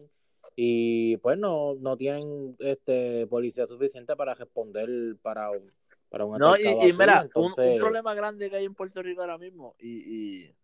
y 0.53 1.15
pues 1.17 1.37
no, 1.37 1.75
no 1.75 1.95
tienen 1.95 2.57
este 2.59 3.25
policía 3.27 3.65
suficiente 3.67 4.17
para 4.17 4.33
responder 4.33 5.15
para 5.21 5.49
un, 5.49 5.71
para 6.09 6.25
un 6.25 6.37
No, 6.37 6.57
y, 6.57 6.63
y 6.63 6.65
así, 6.65 6.93
mira, 6.93 7.21
un, 7.33 7.45
un 7.45 7.51
entonces, 7.51 7.79
problema 7.79 8.13
grande 8.13 8.49
que 8.49 8.57
hay 8.57 8.65
en 8.65 8.75
Puerto 8.75 9.01
Rico 9.01 9.21
ahora 9.21 9.37
mismo, 9.37 9.75
y, 9.79 9.87
y, 10.47 10.55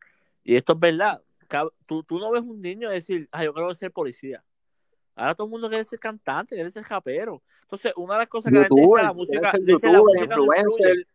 y 0.43 0.55
esto 0.57 0.73
es 0.73 0.79
verdad, 0.79 1.21
tú, 1.85 2.03
tú 2.03 2.19
no 2.19 2.31
ves 2.31 2.41
un 2.41 2.61
niño 2.61 2.89
decir, 2.89 3.29
ah, 3.31 3.45
yo 3.45 3.53
quiero 3.53 3.73
ser 3.75 3.93
policía. 3.93 4.43
Ahora 5.15 5.33
todo 5.33 5.47
el 5.47 5.51
mundo 5.51 5.69
quiere 5.69 5.85
ser 5.85 5.99
cantante, 5.99 6.53
quiere 6.53 6.69
ser 6.69 6.83
rapero. 6.83 7.41
Entonces, 7.63 7.91
una 7.95 8.13
de 8.13 8.19
las 8.19 8.27
cosas 8.27 8.51
que 8.51 8.59
la 8.59 8.65
gente 8.65 8.81
dice, 8.81 9.01
la 9.03 9.13
música, 9.13 9.51
dice, 9.59 9.91
la 9.91 9.99
música 10.01 10.35
no 10.35 10.45
influye. 10.45 11.07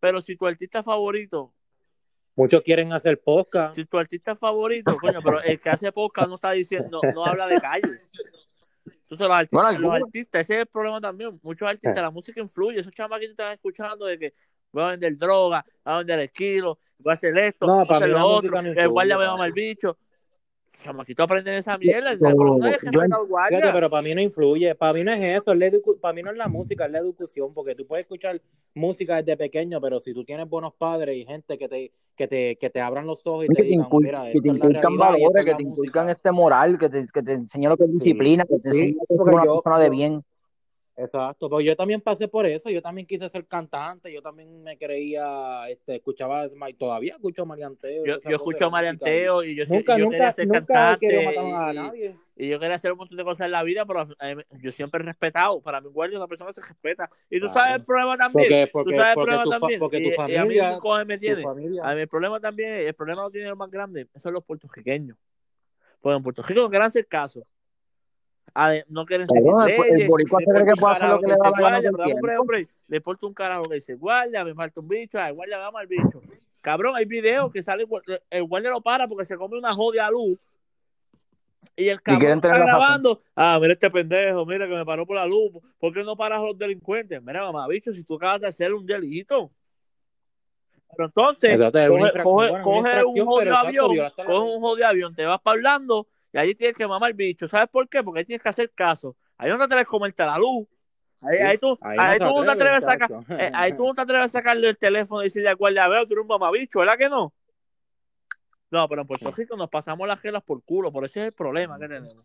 Pero 0.00 0.20
si 0.20 0.36
tu 0.36 0.46
artista 0.46 0.82
favorito, 0.82 1.52
muchos 2.36 2.62
quieren 2.62 2.92
hacer 2.92 3.20
podcast. 3.20 3.74
si 3.74 3.84
tu 3.84 3.98
artista 3.98 4.36
favorito, 4.36 4.96
coño, 4.96 5.20
pero 5.22 5.42
el 5.42 5.60
que 5.60 5.70
hace 5.70 5.90
podcast 5.92 6.28
no 6.28 6.36
está 6.36 6.52
diciendo, 6.52 7.00
no, 7.04 7.12
no 7.12 7.24
habla 7.26 7.46
de 7.46 7.60
calle. 7.60 7.98
Entonces 8.84 9.26
los 9.26 9.36
artistas, 9.36 9.50
Bueno, 9.62 9.68
los 9.70 9.76
algunos- 9.92 10.06
artistas, 10.08 10.40
ese 10.42 10.54
es 10.54 10.60
el 10.60 10.66
problema 10.66 11.00
también. 11.00 11.40
Muchos 11.42 11.66
artistas, 11.68 11.96
la 12.02 12.10
música 12.10 12.40
influye. 12.40 12.80
Esos 12.80 12.92
chamaquitos 12.92 13.30
están 13.30 13.52
escuchando 13.52 14.04
de 14.04 14.18
que 14.18 14.34
voy 14.70 14.82
a 14.84 14.86
vender 14.88 15.16
droga, 15.16 15.64
voy 15.84 15.94
a 15.94 15.98
vender 15.98 16.18
el 16.20 16.30
kilo, 16.30 16.78
voy 16.98 17.12
a 17.12 17.14
hacer 17.14 17.36
esto, 17.38 17.66
No, 17.66 17.84
voy 17.86 17.94
a 17.94 17.96
hacer 17.96 18.10
lo 18.10 18.26
otro, 18.26 18.60
el 18.60 18.88
guardia 18.90 19.16
me 19.16 19.24
papi. 19.24 19.32
mama 19.32 19.46
el 19.46 19.52
bicho. 20.78 20.84
Chamaquitos 20.84 21.24
aprenden 21.24 21.54
esa 21.54 21.76
mierda. 21.78 22.10
Respeta 22.12 23.16
al 23.16 23.26
guardia. 23.26 23.58
Fíjate, 23.58 23.72
pero 23.74 23.90
para 23.90 24.02
mí 24.02 24.14
no 24.14 24.20
influye, 24.22 24.74
para 24.74 24.92
mí 24.92 25.04
no 25.04 25.12
es 25.12 25.42
eso, 25.42 25.52
es 25.52 25.58
la 25.58 25.66
edu- 25.66 26.00
para 26.00 26.14
mí 26.14 26.22
no 26.22 26.30
es 26.30 26.36
la 26.36 26.48
música, 26.48 26.86
es 26.86 26.92
la 26.92 26.98
educación, 26.98 27.52
porque 27.52 27.74
tú 27.74 27.86
puedes 27.86 28.04
escuchar 28.04 28.40
música 28.74 29.16
desde 29.16 29.36
pequeño, 29.36 29.80
pero 29.80 30.00
si 30.00 30.14
tú 30.14 30.24
tienes 30.24 30.48
buenos 30.48 30.74
padres 30.74 31.16
y 31.16 31.24
gente 31.24 31.58
que 31.58 31.68
te, 31.68 31.92
que 32.16 32.28
te, 32.28 32.56
que 32.56 32.70
te 32.70 32.80
abran 32.80 33.06
los 33.06 33.26
ojos 33.26 33.44
y 33.44 33.48
que 33.48 33.54
te 33.54 33.62
te, 33.62 33.68
digan, 33.68 33.88
mira, 33.90 34.24
que 34.32 34.40
te 34.40 34.48
es 34.48 34.58
la 34.58 34.66
inculcan 34.66 34.96
valores, 34.96 35.22
es 35.36 35.44
que 35.44 35.54
te 35.54 35.62
inculcan 35.62 36.08
este 36.10 36.32
moral, 36.32 36.78
que 36.78 36.88
te, 36.88 37.06
que 37.12 37.22
te 37.22 37.32
enseñan 37.32 37.70
lo 37.70 37.76
que 37.76 37.84
es 37.84 37.90
Sí, 37.90 37.94
disciplina, 37.94 38.44
que 38.44 38.58
te 38.58 38.72
sí, 38.72 38.78
enseñan 38.78 39.06
que 39.08 39.14
ser 39.16 39.34
una 39.34 39.44
yo, 39.44 39.52
persona 39.54 39.78
de 39.78 39.86
yo- 39.86 39.90
bien. 39.92 40.24
Exacto, 40.98 41.48
pero 41.48 41.60
yo 41.60 41.76
también 41.76 42.00
pasé 42.00 42.26
por 42.26 42.44
eso, 42.44 42.68
yo 42.70 42.82
también 42.82 43.06
quise 43.06 43.28
ser 43.28 43.46
cantante, 43.46 44.12
yo 44.12 44.20
también 44.20 44.64
me 44.64 44.76
creía, 44.76 45.68
este, 45.68 45.94
escuchaba, 45.94 46.44
todavía 46.76 47.14
escucho 47.14 47.46
marianteo, 47.46 48.04
y 48.04 48.08
Yo, 48.08 48.18
yo 48.28 48.34
escucho 48.36 48.66
y 48.66 48.70
marianteo 48.70 49.44
y 49.44 49.54
yo, 49.54 49.64
nunca, 49.66 49.96
yo 49.96 50.04
nunca, 50.06 50.16
quería 50.16 50.32
ser 50.32 50.48
nunca 50.48 50.66
cantante 50.66 51.06
a 51.24 51.32
y, 51.32 51.70
y- 51.70 51.74
nadie. 51.74 52.16
y 52.34 52.48
yo 52.48 52.58
quería 52.58 52.74
hacer 52.74 52.90
un 52.90 52.98
montón 52.98 53.16
de 53.16 53.22
cosas 53.22 53.46
en 53.46 53.52
la 53.52 53.62
vida, 53.62 53.86
pero 53.86 54.06
mí- 54.06 54.42
yo 54.60 54.72
siempre 54.72 55.00
he 55.00 55.04
respetado. 55.04 55.60
Para 55.60 55.80
mi 55.80 55.88
guardia 55.88 56.16
es 56.16 56.18
una 56.18 56.26
persona 56.26 56.50
que 56.50 56.60
se 56.60 56.66
respeta. 56.66 57.08
Y 57.30 57.38
tú 57.38 57.46
Claro. 57.46 57.60
sabes 57.60 57.76
el 57.76 57.84
problema 57.84 58.16
también. 58.16 58.48
Porque, 58.48 58.66
tú 58.66 58.72
porque, 58.72 58.96
sabes 58.96 59.10
el 59.10 59.14
problema 59.14 59.44
tu, 59.44 59.50
también. 59.50 59.78
porque 59.78 59.98
y, 59.98 60.02
tu 60.02 60.08
y 60.08 60.12
a 60.14 60.26
mí 60.26 60.34
familia, 60.34 60.78
coge 60.80 61.04
me 61.04 61.18
tiene. 61.18 61.42
familia, 61.42 61.82
A 61.84 61.94
mí 61.94 62.00
el 62.00 62.08
problema 62.08 62.40
también, 62.40 62.70
el 62.72 62.94
problema 62.94 63.22
no 63.22 63.30
tiene 63.30 63.48
el 63.48 63.56
más 63.56 63.70
grande, 63.70 64.08
son 64.20 64.34
los 64.34 64.44
puertorriqueños. 64.44 65.16
Porque 66.00 66.16
en 66.16 66.22
Puerto 66.24 66.42
Rico 66.42 66.60
no 66.62 66.70
quieren 66.70 66.86
hacer 66.88 67.06
caso. 67.06 67.44
No 68.88 69.06
quieren 69.06 69.26
seguir 69.28 69.50
Cabrón, 69.50 69.68
el, 69.68 69.74
el 69.74 69.92
leyes, 69.94 70.08
boricua 70.08 70.40
se 70.40 70.46
cree 70.46 70.64
que 70.64 70.72
puede 70.80 70.94
hacer 70.94 71.08
lo 71.08 71.20
que 71.20 71.26
le 71.26 71.36
da 71.36 71.50
la 71.50 71.80
gana 71.80 71.90
hombre, 72.14 72.38
hombre, 72.38 72.68
le 72.88 72.96
importa 72.96 73.26
un 73.26 73.34
carajo 73.34 73.64
que 73.64 73.76
dice 73.76 73.94
guardia, 73.94 74.44
me 74.44 74.54
falta 74.54 74.80
un 74.80 74.88
bicho, 74.88 75.18
ay, 75.20 75.32
guardia 75.32 75.58
me 75.58 75.64
ama 75.64 75.82
el 75.82 75.88
bicho. 75.88 76.20
Cabrón, 76.60 76.96
hay 76.96 77.04
videos 77.04 77.52
que 77.52 77.62
sale, 77.62 77.86
el 78.30 78.44
guardia 78.44 78.70
lo 78.70 78.80
para 78.80 79.06
porque 79.06 79.24
se 79.24 79.36
come 79.36 79.58
una 79.58 79.72
jodida 79.72 80.10
luz 80.10 80.38
y 81.78 81.88
el 81.88 82.02
cabrón 82.02 82.38
está 82.38 82.48
grabando. 82.48 83.22
Ah, 83.36 83.58
mira 83.60 83.74
este 83.74 83.88
pendejo, 83.88 84.44
mira 84.44 84.66
que 84.66 84.74
me 84.74 84.84
paró 84.84 85.06
por 85.06 85.16
la 85.16 85.26
luz. 85.26 85.52
¿Por 85.78 85.94
qué 85.94 86.02
no 86.02 86.16
paras 86.16 86.40
a 86.40 86.42
los 86.42 86.58
delincuentes? 86.58 87.22
Mira, 87.22 87.42
mamá, 87.42 87.68
bicho, 87.68 87.92
si 87.92 88.02
tú 88.02 88.16
acabas 88.16 88.40
de 88.40 88.48
hacer 88.48 88.74
un 88.74 88.84
delito. 88.84 89.50
Pero 90.96 91.06
entonces, 91.06 91.60
coge, 91.60 92.22
coge, 92.22 92.50
bueno, 92.50 93.08
un 93.10 93.26
jodido 93.26 93.56
avión, 93.56 93.96
coge 94.16 94.56
un 94.56 94.60
jodido 94.60 94.86
avión, 94.88 95.14
te 95.14 95.24
vas 95.24 95.40
para 95.40 95.56
Orlando 95.56 96.08
y 96.44 96.48
ahí 96.48 96.54
tienes 96.54 96.76
que 96.76 96.86
mamar 96.86 97.10
el 97.10 97.16
bicho. 97.16 97.48
¿Sabes 97.48 97.68
por 97.68 97.88
qué? 97.88 98.02
Porque 98.02 98.20
ahí 98.20 98.24
tienes 98.24 98.42
que 98.42 98.48
hacer 98.48 98.70
caso. 98.72 99.16
Ahí 99.36 99.50
no 99.50 99.58
te 99.58 99.64
atreves 99.64 99.86
a 99.86 99.88
comerte 99.88 100.24
la 100.24 100.38
luz. 100.38 100.66
Ahí, 101.20 101.36
Sí, 101.38 101.42
ahí 101.44 101.58
tú, 101.58 101.78
ahí 101.80 101.96
no 101.96 102.02
ahí 102.04 102.18
tú 102.18 102.24
no 102.24 102.44
te 102.44 102.50
atreve, 102.52 102.76
atreves 102.76 102.84
a 102.84 102.92
sacar, 102.92 103.10
eh, 103.40 103.50
ahí 103.54 103.72
tú 103.72 103.86
no 103.86 103.94
te 103.94 104.00
atreves 104.02 104.24
a 104.26 104.28
sacarle 104.28 104.68
el 104.68 104.78
teléfono 104.78 105.20
y 105.22 105.24
decirle 105.24 105.48
al 105.48 105.56
guardia, 105.56 105.88
veo, 105.88 106.06
tú 106.06 106.12
eres 106.14 106.22
un 106.22 106.28
mamabicho, 106.28 106.78
¿verdad 106.78 106.96
que 106.96 107.08
no? 107.08 107.32
No, 108.70 108.88
pero 108.88 109.00
en 109.02 109.06
Puerto 109.08 109.30
Rico 109.30 109.56
nos 109.56 109.68
pasamos 109.68 110.06
las 110.06 110.20
gelas 110.20 110.42
por 110.42 110.62
culo, 110.62 110.92
por 110.92 111.04
ese 111.04 111.20
es 111.20 111.26
el 111.26 111.32
problema 111.32 111.78
que 111.78 111.88
tenemos. 111.88 112.24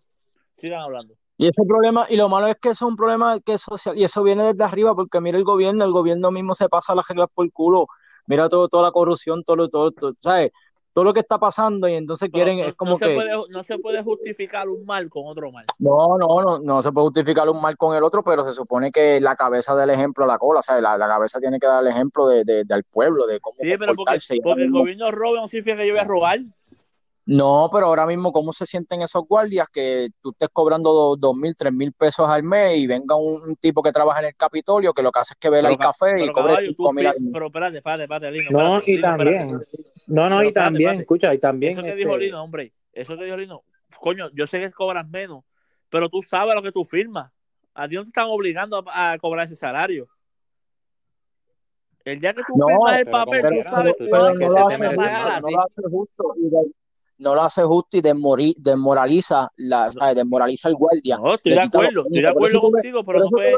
Sigan 0.58 0.82
hablando. 0.82 1.16
Y 1.38 1.48
ese 1.48 1.64
problema, 1.68 2.06
y 2.10 2.16
lo 2.18 2.30
malo 2.30 2.48
es 2.48 2.58
que 2.62 2.70
eso 2.70 2.86
es 2.86 2.90
un 2.92 2.96
problema 2.96 3.40
que 3.40 3.54
es 3.54 3.62
social, 3.62 3.98
y 3.98 4.04
eso 4.04 4.22
viene 4.24 4.46
desde 4.54 4.64
arriba, 4.64 4.94
porque 4.94 5.20
mira 5.20 5.38
el 5.38 5.44
gobierno, 5.44 5.84
el 5.86 5.92
gobierno 5.92 6.32
mismo 6.32 6.54
se 6.54 6.70
pasa 6.70 6.94
las 6.94 7.08
reglas 7.08 7.30
por 7.34 7.52
culo, 7.52 7.88
mira 8.28 8.50
todo, 8.50 8.68
toda 8.70 8.84
la 8.84 8.92
corrupción, 8.92 9.44
todo, 9.44 9.56
lo- 9.56 9.70
todo, 9.70 9.92
todo, 9.92 10.14
¿sabes? 10.22 10.52
Todo 10.94 11.06
lo 11.06 11.14
que 11.14 11.22
está 11.22 11.40
pasando, 11.40 11.88
y 11.88 11.96
entonces 11.96 12.30
Pero 12.32 12.44
quieren, 12.46 12.60
no, 12.60 12.66
es 12.66 12.76
como 12.76 12.92
no 12.92 12.98
se 13.00 13.08
que, 13.08 13.16
puede, 13.16 13.32
no 13.50 13.64
se 13.64 13.80
puede 13.80 14.04
justificar 14.04 14.70
un 14.70 14.86
mal 14.86 15.10
con 15.10 15.24
otro 15.26 15.52
mal. 15.52 15.66
no, 15.80 16.18
no, 16.20 16.42
no, 16.42 16.60
no 16.60 16.84
se 16.84 16.92
puede 16.92 17.08
justificar 17.08 17.50
un 17.50 17.60
mal 17.60 17.76
con 17.78 17.96
el 17.96 18.04
otro, 18.04 18.24
pero 18.24 18.46
se 18.46 18.54
supone 18.54 18.92
que 18.92 19.20
la 19.20 19.36
cabeza 19.36 19.76
del 19.76 19.90
ejemplo 19.90 20.24
a 20.24 20.28
la 20.28 20.38
cola, 20.38 20.62
¿sabes? 20.62 20.84
La, 20.84 20.98
la 20.98 21.08
cabeza 21.08 21.40
tiene 21.40 21.60
que 21.60 21.66
dar 21.68 21.82
el 21.84 21.90
ejemplo 21.90 22.28
de, 22.28 22.44
de- 22.44 22.64
del 22.64 22.84
pueblo, 22.84 23.26
de 23.26 23.40
cómo 23.40 23.56
Sí, 23.60 23.76
pero 23.78 23.96
porque, 23.96 24.20
porque 24.44 24.64
el 24.64 24.72
gobierno 24.72 25.12
roba 25.12 25.42
no 25.42 25.48
significa 25.48 25.78
que 25.78 25.88
yo 25.88 25.94
voy 25.94 26.02
a 26.02 26.06
robar. 26.06 26.40
No, 27.26 27.70
pero 27.72 27.86
ahora 27.86 28.06
mismo, 28.06 28.34
¿cómo 28.34 28.52
se 28.52 28.66
sienten 28.66 29.02
esos 29.02 29.26
guardias 29.26 29.68
que 29.72 30.10
tú 30.22 30.32
estés 30.32 30.50
cobrando 30.52 30.92
dos, 30.92 31.20
dos 31.20 31.34
mil, 31.36 31.56
tres 31.56 31.72
mil 31.72 31.94
pesos 31.94 32.28
al 32.28 32.44
mes 32.44 32.78
y 32.78 32.86
venga 32.86 33.16
un, 33.16 33.42
un 33.42 33.56
tipo 33.56 33.82
que 33.82 33.94
trabaja 33.94 34.20
en 34.20 34.26
el 34.28 34.36
Capitolio 34.36 34.94
que 34.94 35.02
lo 35.02 35.10
que 35.12 35.20
hace 35.22 35.34
es 35.34 35.40
que 35.40 35.50
vela 35.50 35.70
el 35.70 35.78
Pero, 35.78 35.90
café 35.90 36.22
y 36.26 36.32
cobre 36.32 36.48
caballo, 36.48 36.68
tú, 36.68 36.84
cinco 36.84 36.94
mil 36.94 37.08
al 37.08 37.22
mes? 37.22 37.34
pero 37.34 37.46
espérate, 37.46 37.78
espérate, 37.78 38.04
espérate, 38.04 38.32
Lino, 38.32 38.50
No, 38.52 38.60
espérate, 38.78 38.92
y 38.92 38.96
Lino, 38.96 39.08
también, 39.08 39.40
espérate. 39.40 39.66
no, 40.08 40.30
no, 40.30 40.36
Pero 40.36 40.44
y 40.44 40.48
espérate, 40.48 40.54
también, 40.54 40.90
espérate. 40.90 41.02
escucha, 41.04 41.34
y 41.34 41.38
también, 41.40 41.72
Eso 41.74 41.82
que 41.84 41.96
dijo 41.96 42.10
este, 42.12 42.26
Lino, 42.26 42.44
hombre, 42.44 42.74
eso 42.92 43.18
que 43.18 43.24
dijo 43.24 43.38
Lino, 43.38 43.64
coño, 44.02 44.30
yo 44.34 44.46
sé 44.46 44.60
que 44.60 44.72
cobras 44.72 45.08
menos, 45.08 45.46
pero 45.90 46.10
tú 46.10 46.22
sabes 46.24 46.56
lo 46.56 46.62
que 46.62 46.74
tú 46.74 46.84
firmas. 46.84 47.32
A 47.74 47.88
ti 47.88 47.96
no 47.96 48.04
te 48.04 48.10
están 48.10 48.28
obligando 48.30 48.84
a, 48.88 49.14
a 49.14 49.18
cobrar 49.18 49.46
ese 49.46 49.56
salario. 49.56 50.10
El 52.04 52.20
día 52.20 52.34
que 52.34 52.42
tú 52.44 52.58
No, 52.58 52.68
firmas 52.68 53.00
el 53.00 53.06
papel, 53.06 53.42
Pero, 53.42 53.64
tú 53.64 53.70
sabes 53.70 53.96
cuánto 54.10 54.50
no 54.50 54.68
que 54.68 54.76
te 54.76 54.86
a 55.06 55.40
no 55.40 55.50
lo 55.50 55.62
hace 55.62 55.82
justo 55.90 56.36
y 56.38 56.50
de- 56.50 56.72
no 57.18 57.36
lo 57.36 57.42
hace 57.44 57.64
justo 57.64 57.98
y 57.98 58.02
desmori- 58.02 58.56
desmoraliza, 58.58 59.50
la, 59.58 59.92
¿sabes? 59.92 60.16
Desmoraliza 60.16 60.68
al 60.70 60.76
guardia. 60.76 61.18
No, 61.18 61.34
estoy 61.36 61.54
de 61.54 61.60
acuerdo, 61.60 62.04
estoy 62.06 62.22
de. 62.22 62.34
Por 62.34 62.72
contigo, 62.72 63.04
por 63.04 63.16
pero 63.16 63.20
no 63.20 63.26
eso 63.26 63.30
tú 63.30 63.36
puedes. 63.36 63.58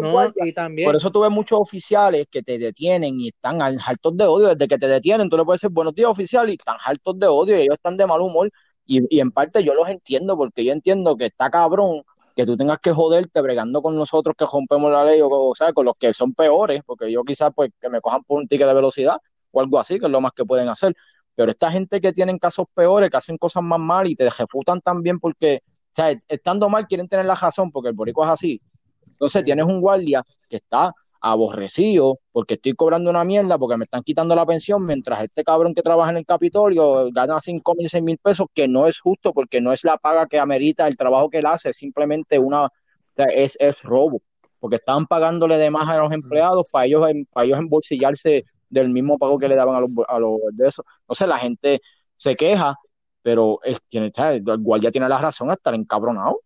no, 0.00 0.46
y 0.46 0.52
Por 0.52 0.54
también, 0.54 0.96
eso 0.96 1.10
tuve 1.10 1.28
muchos 1.28 1.58
oficiales 1.60 2.26
que 2.30 2.42
te 2.42 2.58
detienen 2.58 3.20
y 3.20 3.28
están 3.28 3.62
al- 3.62 3.78
hartos 3.84 4.16
de 4.16 4.24
odio. 4.24 4.48
Desde 4.48 4.68
que 4.68 4.78
te 4.78 4.88
detienen, 4.88 5.28
tú 5.30 5.36
le 5.36 5.44
puedes 5.44 5.60
decir 5.60 5.72
buenos 5.72 5.94
días, 5.94 6.10
oficial, 6.10 6.48
y 6.50 6.54
están 6.54 6.76
hartos 6.84 7.18
de 7.18 7.26
odio 7.26 7.56
y 7.58 7.62
ellos 7.62 7.76
están 7.76 7.96
de 7.96 8.06
mal 8.06 8.20
humor. 8.20 8.50
Y, 8.86 9.02
y 9.14 9.20
en 9.20 9.30
parte 9.30 9.62
yo 9.62 9.74
los 9.74 9.88
entiendo, 9.88 10.36
porque 10.36 10.64
yo 10.64 10.72
entiendo 10.72 11.16
que 11.16 11.26
está 11.26 11.50
cabrón 11.50 12.02
que 12.34 12.46
tú 12.46 12.56
tengas 12.56 12.78
que 12.78 12.92
joderte 12.92 13.40
bregando 13.40 13.82
con 13.82 13.96
nosotros 13.96 14.34
que 14.38 14.46
rompemos 14.50 14.90
la 14.90 15.04
ley 15.04 15.20
o, 15.20 15.28
o 15.28 15.54
sea, 15.54 15.72
con 15.72 15.84
los 15.84 15.94
que 15.98 16.12
son 16.14 16.32
peores, 16.32 16.82
porque 16.86 17.10
yo 17.10 17.22
quizás 17.24 17.50
pues 17.54 17.70
que 17.80 17.88
me 17.88 18.00
cojan 18.00 18.22
por 18.24 18.38
un 18.38 18.48
ticket 18.48 18.66
de 18.66 18.74
velocidad 18.74 19.16
o 19.52 19.60
algo 19.60 19.78
así, 19.78 19.98
que 19.98 20.06
es 20.06 20.12
lo 20.12 20.20
más 20.20 20.32
que 20.32 20.44
pueden 20.44 20.68
hacer. 20.68 20.94
Pero 21.40 21.52
esta 21.52 21.72
gente 21.72 22.02
que 22.02 22.12
tienen 22.12 22.36
casos 22.36 22.66
peores, 22.74 23.10
que 23.10 23.16
hacen 23.16 23.38
cosas 23.38 23.62
más 23.62 23.80
mal 23.80 24.06
y 24.06 24.14
te 24.14 24.26
ejecutan 24.26 24.82
también 24.82 25.18
porque, 25.18 25.62
o 25.64 25.94
sea, 25.94 26.14
estando 26.28 26.68
mal 26.68 26.86
quieren 26.86 27.08
tener 27.08 27.24
la 27.24 27.34
razón 27.34 27.70
porque 27.70 27.88
el 27.88 27.94
borico 27.94 28.22
es 28.24 28.30
así. 28.30 28.60
Entonces 29.06 29.42
tienes 29.42 29.64
un 29.64 29.80
guardia 29.80 30.22
que 30.50 30.56
está 30.56 30.92
aborrecido 31.18 32.18
porque 32.30 32.54
estoy 32.54 32.74
cobrando 32.74 33.08
una 33.08 33.24
mierda 33.24 33.56
porque 33.56 33.78
me 33.78 33.84
están 33.84 34.02
quitando 34.02 34.36
la 34.36 34.44
pensión 34.44 34.84
mientras 34.84 35.24
este 35.24 35.42
cabrón 35.42 35.74
que 35.74 35.80
trabaja 35.80 36.10
en 36.10 36.18
el 36.18 36.26
Capitolio 36.26 37.10
gana 37.10 37.40
5 37.40 37.74
mil, 37.74 37.88
6 37.88 38.04
mil 38.04 38.18
pesos, 38.18 38.46
que 38.52 38.68
no 38.68 38.86
es 38.86 39.00
justo 39.00 39.32
porque 39.32 39.62
no 39.62 39.72
es 39.72 39.82
la 39.82 39.96
paga 39.96 40.26
que 40.26 40.38
amerita 40.38 40.86
el 40.88 40.98
trabajo 40.98 41.30
que 41.30 41.38
él 41.38 41.46
hace, 41.46 41.72
simplemente 41.72 42.38
una, 42.38 42.66
o 42.66 42.70
sea, 43.16 43.28
es, 43.34 43.56
es 43.60 43.80
robo, 43.82 44.20
porque 44.58 44.76
estaban 44.76 45.06
pagándole 45.06 45.56
de 45.56 45.70
más 45.70 45.88
a 45.88 45.96
los 45.96 46.12
empleados 46.12 46.66
para 46.70 46.84
ellos, 46.84 47.02
para 47.32 47.46
ellos 47.46 47.58
embolsillarse 47.58 48.44
del 48.70 48.88
mismo 48.88 49.18
pago 49.18 49.38
que 49.38 49.48
le 49.48 49.56
daban 49.56 49.74
a 49.76 49.80
los, 49.80 49.90
a 50.08 50.18
los 50.18 50.38
de 50.52 50.68
eso. 50.68 50.84
Entonces 51.02 51.28
la 51.28 51.38
gente 51.38 51.80
se 52.16 52.34
queja, 52.36 52.78
pero 53.22 53.58
es, 53.62 53.82
tiene, 53.88 54.10
el 54.16 54.42
guardia 54.58 54.90
tiene 54.90 55.08
la 55.08 55.18
razón 55.18 55.50
a 55.50 55.54
estar 55.54 55.74
encabronado. 55.74 56.40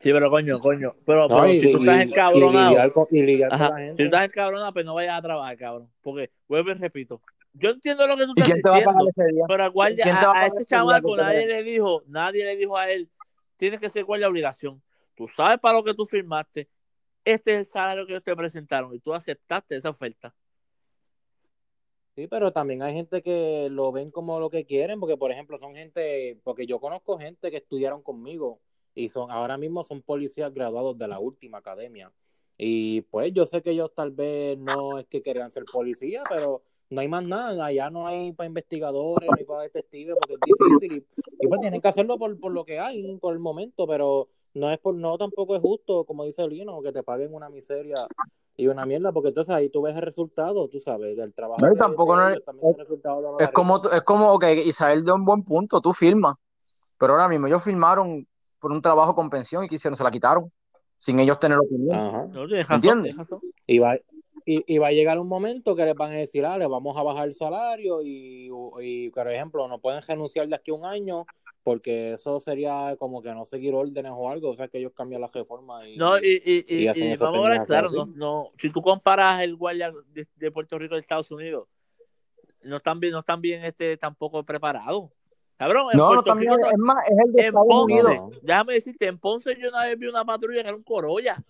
Sí, 0.00 0.12
pero 0.12 0.28
coño, 0.28 0.58
coño. 0.58 0.94
Pero, 1.06 1.28
No, 1.28 1.36
pero 1.36 1.52
y- 1.52 1.60
si 1.60 1.72
tú 1.72 1.78
y- 1.78 1.80
estás 1.88 1.98
y 2.06 2.10
encabronado, 2.10 2.92
con- 2.92 3.06
y 3.10 3.38
con 3.40 3.52
ajá, 3.52 3.70
la 3.70 3.76
si 3.76 3.82
gente. 3.84 3.96
tú 3.96 4.04
estás 4.04 4.24
encabronado, 4.24 4.72
pues 4.72 4.84
no 4.84 4.94
vayas 4.94 5.18
a 5.18 5.22
trabajar, 5.22 5.56
cabrón. 5.56 5.90
Porque, 6.02 6.30
vuelvo 6.48 6.70
y 6.72 6.74
repito, 6.74 7.22
yo 7.54 7.70
entiendo 7.70 8.06
lo 8.06 8.16
que 8.16 8.24
tú 8.26 8.32
¿Y 8.36 8.40
estás 8.42 8.56
diciendo, 8.56 9.08
pero 9.48 9.62
al 9.64 9.70
guardia, 9.70 10.02
¿Quién 10.04 10.18
te 10.18 10.26
va 10.26 10.32
a 10.32 10.34
a, 10.34 10.38
a 10.38 10.42
pagar 10.42 10.46
ese 10.48 10.64
chamaco 10.66 11.16
nadie 11.16 11.46
le 11.46 11.62
dijo, 11.62 12.02
nadie 12.08 12.44
le 12.44 12.56
dijo 12.56 12.76
a 12.76 12.90
él, 12.90 13.08
tienes 13.56 13.80
que 13.80 13.88
ser 13.88 14.04
guardia 14.04 14.26
de 14.26 14.30
obligación. 14.32 14.82
Tú 15.14 15.28
sabes 15.28 15.58
para 15.60 15.78
lo 15.78 15.84
que 15.84 15.94
tú 15.94 16.04
firmaste, 16.04 16.68
este 17.24 17.52
es 17.54 17.58
el 17.60 17.66
salario 17.66 18.04
que 18.04 18.12
ellos 18.12 18.24
te 18.24 18.34
presentaron 18.34 18.92
y 18.94 18.98
tú 18.98 19.14
aceptaste 19.14 19.76
esa 19.76 19.90
oferta. 19.90 20.34
Sí, 22.14 22.28
pero 22.28 22.52
también 22.52 22.82
hay 22.82 22.94
gente 22.94 23.22
que 23.22 23.68
lo 23.70 23.90
ven 23.90 24.12
como 24.12 24.38
lo 24.38 24.48
que 24.48 24.64
quieren, 24.64 25.00
porque 25.00 25.16
por 25.16 25.32
ejemplo 25.32 25.58
son 25.58 25.74
gente, 25.74 26.38
porque 26.44 26.64
yo 26.66 26.78
conozco 26.78 27.18
gente 27.18 27.50
que 27.50 27.56
estudiaron 27.56 28.02
conmigo 28.02 28.60
y 28.94 29.08
son 29.08 29.32
ahora 29.32 29.56
mismo 29.56 29.82
son 29.82 30.00
policías 30.00 30.54
graduados 30.54 30.96
de 30.96 31.08
la 31.08 31.18
última 31.18 31.58
academia. 31.58 32.12
Y 32.56 33.00
pues 33.02 33.32
yo 33.34 33.46
sé 33.46 33.62
que 33.62 33.70
ellos 33.70 33.92
tal 33.96 34.12
vez 34.12 34.56
no 34.58 34.98
es 35.00 35.06
que 35.06 35.22
quieran 35.22 35.50
ser 35.50 35.64
policía, 35.64 36.22
pero 36.28 36.62
no 36.90 37.00
hay 37.00 37.08
más 37.08 37.24
nada, 37.24 37.66
allá 37.66 37.90
no 37.90 38.06
hay 38.06 38.32
para 38.32 38.46
investigadores, 38.46 39.28
no 39.28 39.36
hay 39.36 39.44
para 39.44 39.62
detectives, 39.62 40.14
porque 40.20 40.34
es 40.34 40.40
difícil 40.80 40.98
y, 40.98 41.44
y 41.44 41.48
pues 41.48 41.60
tienen 41.60 41.80
que 41.80 41.88
hacerlo 41.88 42.16
por, 42.16 42.38
por 42.38 42.52
lo 42.52 42.64
que 42.64 42.78
hay, 42.78 43.16
por 43.16 43.34
el 43.34 43.40
momento, 43.40 43.88
pero 43.88 44.28
no 44.54 44.70
es 44.70 44.78
por, 44.78 44.94
no 44.94 45.18
tampoco 45.18 45.56
es 45.56 45.60
justo, 45.62 46.04
como 46.04 46.24
dice 46.24 46.46
Lino, 46.48 46.80
que 46.82 46.92
te 46.92 47.02
paguen 47.02 47.34
una 47.34 47.48
miseria 47.48 48.08
y 48.56 48.68
una 48.68 48.86
mierda, 48.86 49.12
porque 49.12 49.28
entonces 49.28 49.54
ahí 49.54 49.68
tú 49.68 49.82
ves 49.82 49.96
el 49.96 50.02
resultado, 50.02 50.68
tú 50.68 50.78
sabes, 50.78 51.16
del 51.16 51.34
trabajo. 51.34 51.60
No, 51.60 51.68
y 51.68 51.74
de- 51.74 51.78
tampoco 51.78 52.16
de 52.16 52.22
no 52.22 52.28
es- 52.28 52.34
de 52.34 52.42
la 52.46 53.44
Es 53.44 53.52
como, 53.52 53.82
es 53.90 54.02
como, 54.02 54.32
ok, 54.32 54.44
Isael 54.64 55.04
dio 55.04 55.14
un 55.14 55.24
buen 55.24 55.42
punto, 55.42 55.80
tú 55.80 55.92
firmas, 55.92 56.36
pero 56.98 57.14
ahora 57.14 57.28
mismo 57.28 57.46
ellos 57.48 57.64
firmaron 57.64 58.26
por 58.60 58.70
un 58.70 58.80
trabajo 58.80 59.14
con 59.14 59.28
pensión 59.28 59.64
y 59.64 59.68
quisieron, 59.68 59.96
se 59.96 60.04
la 60.04 60.10
quitaron, 60.10 60.50
sin 60.98 61.18
ellos 61.18 61.38
tener 61.38 61.58
opinión. 61.58 62.00
Y 63.66 63.78
va, 63.78 63.96
y, 64.46 64.74
y 64.74 64.78
va 64.78 64.88
a 64.88 64.92
llegar 64.92 65.18
un 65.18 65.28
momento 65.28 65.74
que 65.74 65.84
les 65.84 65.94
van 65.94 66.12
a 66.12 66.16
decir, 66.16 66.44
ah, 66.44 66.58
les 66.58 66.68
vamos 66.68 66.96
a 66.96 67.02
bajar 67.02 67.26
el 67.28 67.34
salario 67.34 68.02
y, 68.02 68.50
y, 68.80 69.10
por 69.10 69.30
ejemplo, 69.30 69.66
no 69.68 69.80
pueden 69.80 70.02
renunciar 70.02 70.46
de 70.48 70.54
aquí 70.54 70.70
a 70.70 70.74
un 70.74 70.84
año 70.84 71.26
porque 71.64 72.12
eso 72.12 72.38
sería 72.40 72.94
como 72.98 73.22
que 73.22 73.32
no 73.32 73.46
seguir 73.46 73.74
órdenes 73.74 74.12
o 74.14 74.30
algo, 74.30 74.50
o 74.50 74.54
sea, 74.54 74.68
que 74.68 74.78
ellos 74.78 74.92
cambian 74.94 75.22
la 75.22 75.30
reforma 75.32 75.88
y... 75.88 75.96
No, 75.96 76.18
y, 76.18 76.42
y, 76.44 76.64
y, 76.68 76.84
y 76.84 76.86
vamos 76.86 77.22
a 77.22 77.32
pendejadas 77.32 77.66
claro, 77.66 77.90
no, 77.90 78.06
no, 78.06 78.50
si 78.58 78.70
tú 78.70 78.82
comparas 78.82 79.40
el 79.40 79.56
guardia 79.56 79.90
de, 80.12 80.28
de 80.36 80.50
Puerto 80.52 80.78
Rico 80.78 80.94
y 80.94 80.98
de 80.98 81.00
Estados 81.00 81.30
Unidos, 81.30 81.66
no 82.62 82.76
están 82.76 83.00
bien, 83.00 83.12
no 83.14 83.20
están 83.20 83.40
bien 83.40 83.64
este, 83.64 83.96
tampoco 83.96 84.42
preparados. 84.44 85.10
Cabrón, 85.56 85.86
en 85.92 85.98
No, 85.98 86.04
no, 86.04 86.08
Puerto 86.08 86.30
también 86.30 86.52
Rico, 86.52 86.68
es 86.70 86.78
más, 86.78 86.98
es 87.08 87.18
el 87.26 87.32
de 87.32 87.40
en 87.40 87.46
Estados 87.46 87.66
Ponce, 87.68 87.94
Unidos. 87.94 88.14
No. 88.14 88.30
déjame 88.42 88.72
decirte, 88.74 89.06
en 89.06 89.18
Ponce 89.18 89.56
yo 89.58 89.68
una 89.70 89.84
vez 89.84 89.98
vi 89.98 90.06
una 90.06 90.24
patrulla 90.24 90.62
que 90.62 90.68
era 90.68 90.76
un 90.76 90.82
Corolla. 90.82 91.42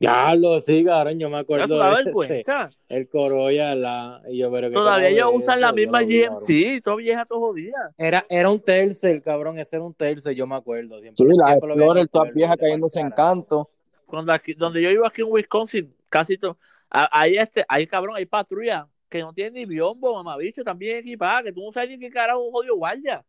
Ya 0.00 0.34
lo 0.34 0.58
sí, 0.62 0.82
cabrón, 0.82 1.18
yo 1.18 1.28
me 1.28 1.36
Es 1.36 1.42
acuerdo 1.42 1.76
una 1.76 1.88
de 1.88 1.92
ese, 1.92 2.04
vergüenza. 2.04 2.70
el 2.88 3.08
Corolla, 3.08 3.74
la... 3.74 4.22
y 4.28 4.38
yo, 4.38 4.50
pero 4.50 4.68
¿qué 4.70 4.74
Todavía 4.74 5.08
ellos 5.10 5.30
es 5.34 5.38
usan 5.42 5.60
la 5.60 5.72
misma. 5.72 6.02
GMC, 6.02 6.80
toda 6.82 6.96
vieja, 6.96 7.24
todo 7.26 7.40
jodida. 7.40 7.92
Era, 7.98 8.24
era 8.30 8.48
un 8.50 8.60
tercer, 8.60 9.20
cabrón, 9.22 9.58
ese 9.58 9.76
era 9.76 9.84
un 9.84 9.92
tercer, 9.92 10.34
yo 10.34 10.46
me 10.46 10.56
acuerdo. 10.56 11.00
Siempre, 11.00 11.14
Sí, 11.16 11.24
la 11.36 11.52
Explorer, 11.52 12.08
todas 12.08 12.32
viejas 12.32 12.56
cayéndose 12.56 12.98
en 12.98 13.10
canto. 13.10 13.70
Cuando 14.06 14.32
aquí, 14.32 14.54
donde 14.54 14.80
yo 14.80 14.90
iba 14.90 15.06
aquí 15.06 15.20
en 15.20 15.28
Wisconsin, 15.30 15.94
casi 16.08 16.38
todo, 16.38 16.56
ahí 16.88 17.36
este, 17.36 17.64
ahí 17.68 17.86
cabrón, 17.86 18.16
hay 18.16 18.24
patrulla 18.24 18.88
que 19.10 19.20
no 19.20 19.34
tienen 19.34 19.52
ni 19.54 19.66
biombo, 19.66 20.14
mamabicho, 20.14 20.64
también 20.64 20.98
equipada, 20.98 21.42
que 21.42 21.52
tú 21.52 21.62
no 21.62 21.72
sabes 21.72 21.90
ni 21.90 21.98
qué 21.98 22.08
carajo 22.10 22.40
es 22.40 22.46
un 22.46 22.52
jodido 22.52 22.76
guardia. 22.76 23.24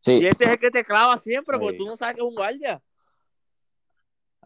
Sí, 0.00 0.14
Y 0.14 0.26
ese 0.26 0.44
es 0.44 0.50
el 0.50 0.58
que 0.58 0.70
te 0.70 0.84
clava 0.84 1.16
siempre, 1.18 1.58
porque 1.58 1.72
Sí. 1.74 1.78
tú 1.78 1.86
no 1.86 1.96
sabes 1.96 2.16
que 2.16 2.20
es 2.22 2.26
un 2.26 2.34
guardia. 2.34 2.82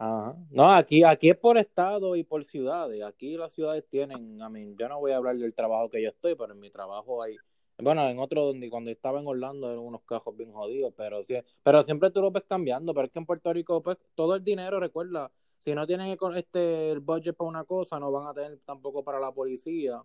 Ajá. 0.00 0.34
No, 0.50 0.70
aquí, 0.70 1.04
aquí 1.04 1.28
es 1.28 1.36
por 1.36 1.58
estado 1.58 2.16
y 2.16 2.24
por 2.24 2.42
ciudades. 2.42 3.02
Aquí 3.04 3.36
las 3.36 3.52
ciudades 3.52 3.84
tienen, 3.90 4.40
a 4.40 4.48
mí, 4.48 4.74
yo 4.78 4.88
no 4.88 4.98
voy 4.98 5.12
a 5.12 5.18
hablar 5.18 5.36
del 5.36 5.52
trabajo 5.52 5.90
que 5.90 6.02
yo 6.02 6.08
estoy, 6.08 6.34
pero 6.36 6.54
en 6.54 6.60
mi 6.60 6.70
trabajo 6.70 7.22
hay, 7.22 7.36
bueno, 7.76 8.08
en 8.08 8.18
otro 8.18 8.46
donde 8.46 8.70
cuando 8.70 8.90
estaba 8.90 9.20
en 9.20 9.26
Orlando 9.26 9.70
eran 9.70 9.84
unos 9.84 10.00
cajos 10.04 10.34
bien 10.34 10.52
jodidos, 10.52 10.94
pero 10.96 11.22
sí, 11.22 11.34
pero 11.62 11.82
siempre 11.82 12.10
tú 12.10 12.22
lo 12.22 12.30
ves 12.30 12.44
cambiando, 12.48 12.94
pero 12.94 13.06
es 13.08 13.12
que 13.12 13.18
en 13.18 13.26
Puerto 13.26 13.52
Rico, 13.52 13.82
pues, 13.82 13.98
todo 14.14 14.36
el 14.36 14.42
dinero, 14.42 14.80
recuerda, 14.80 15.30
si 15.58 15.74
no 15.74 15.86
tienen 15.86 16.16
este 16.34 16.92
el 16.92 17.00
budget 17.00 17.36
para 17.36 17.48
una 17.50 17.64
cosa, 17.64 18.00
no 18.00 18.10
van 18.10 18.26
a 18.26 18.32
tener 18.32 18.58
tampoco 18.64 19.04
para 19.04 19.20
la 19.20 19.30
policía. 19.32 20.02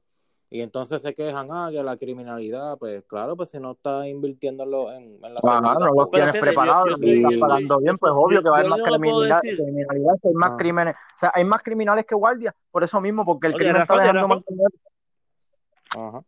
Y 0.49 0.61
entonces 0.61 1.01
se 1.01 1.13
quejan, 1.15 1.47
ah, 1.51 1.69
que 1.71 1.81
la 1.81 1.97
criminalidad, 1.97 2.77
pues 2.77 3.03
claro, 3.07 3.35
pues 3.35 3.49
si 3.49 3.59
no 3.59 3.71
está 3.71 4.07
invirtiendo 4.07 4.63
en, 4.63 4.71
lo- 4.71 4.91
en, 4.91 5.19
la 5.21 5.27
Ajá, 5.29 5.39
seguridad 5.41 5.73
no 5.73 5.79
pública. 5.95 6.09
tienes 6.11 6.31
fíjate, 6.31 6.37
yo- 6.37 6.41
preparados, 6.41 6.99
yo 7.01 7.07
estás 7.13 7.33
pagando 7.39 7.77
bien, 7.79 7.97
pues 7.97 8.11
yo- 8.11 8.15
obvio 8.19 8.43
que 8.43 8.49
va 8.49 8.55
a 8.55 8.59
haber 8.59 8.69
más 8.69 8.79
lo 8.79 8.85
criminalidad, 8.85 9.41
criminalidad, 9.41 10.13
hay 10.23 10.33
más 10.33 10.51
Ah. 10.51 10.57
crímenes. 10.57 10.95
O 10.95 11.19
sea, 11.19 11.31
hay 11.33 11.43
más 11.45 11.63
criminales 11.63 12.05
que 12.05 12.15
guardias, 12.15 12.53
por 12.71 12.83
eso 12.83 13.01
mismo, 13.01 13.25
porque 13.25 13.47
el 13.47 13.53
No, 13.53 13.57
crimen 13.57 13.73
tienes 13.73 13.89
está 13.89 14.01
dejando 14.13 14.43
tienes 14.45 14.71
más. 15.97 16.07
Ajá. 16.07 16.23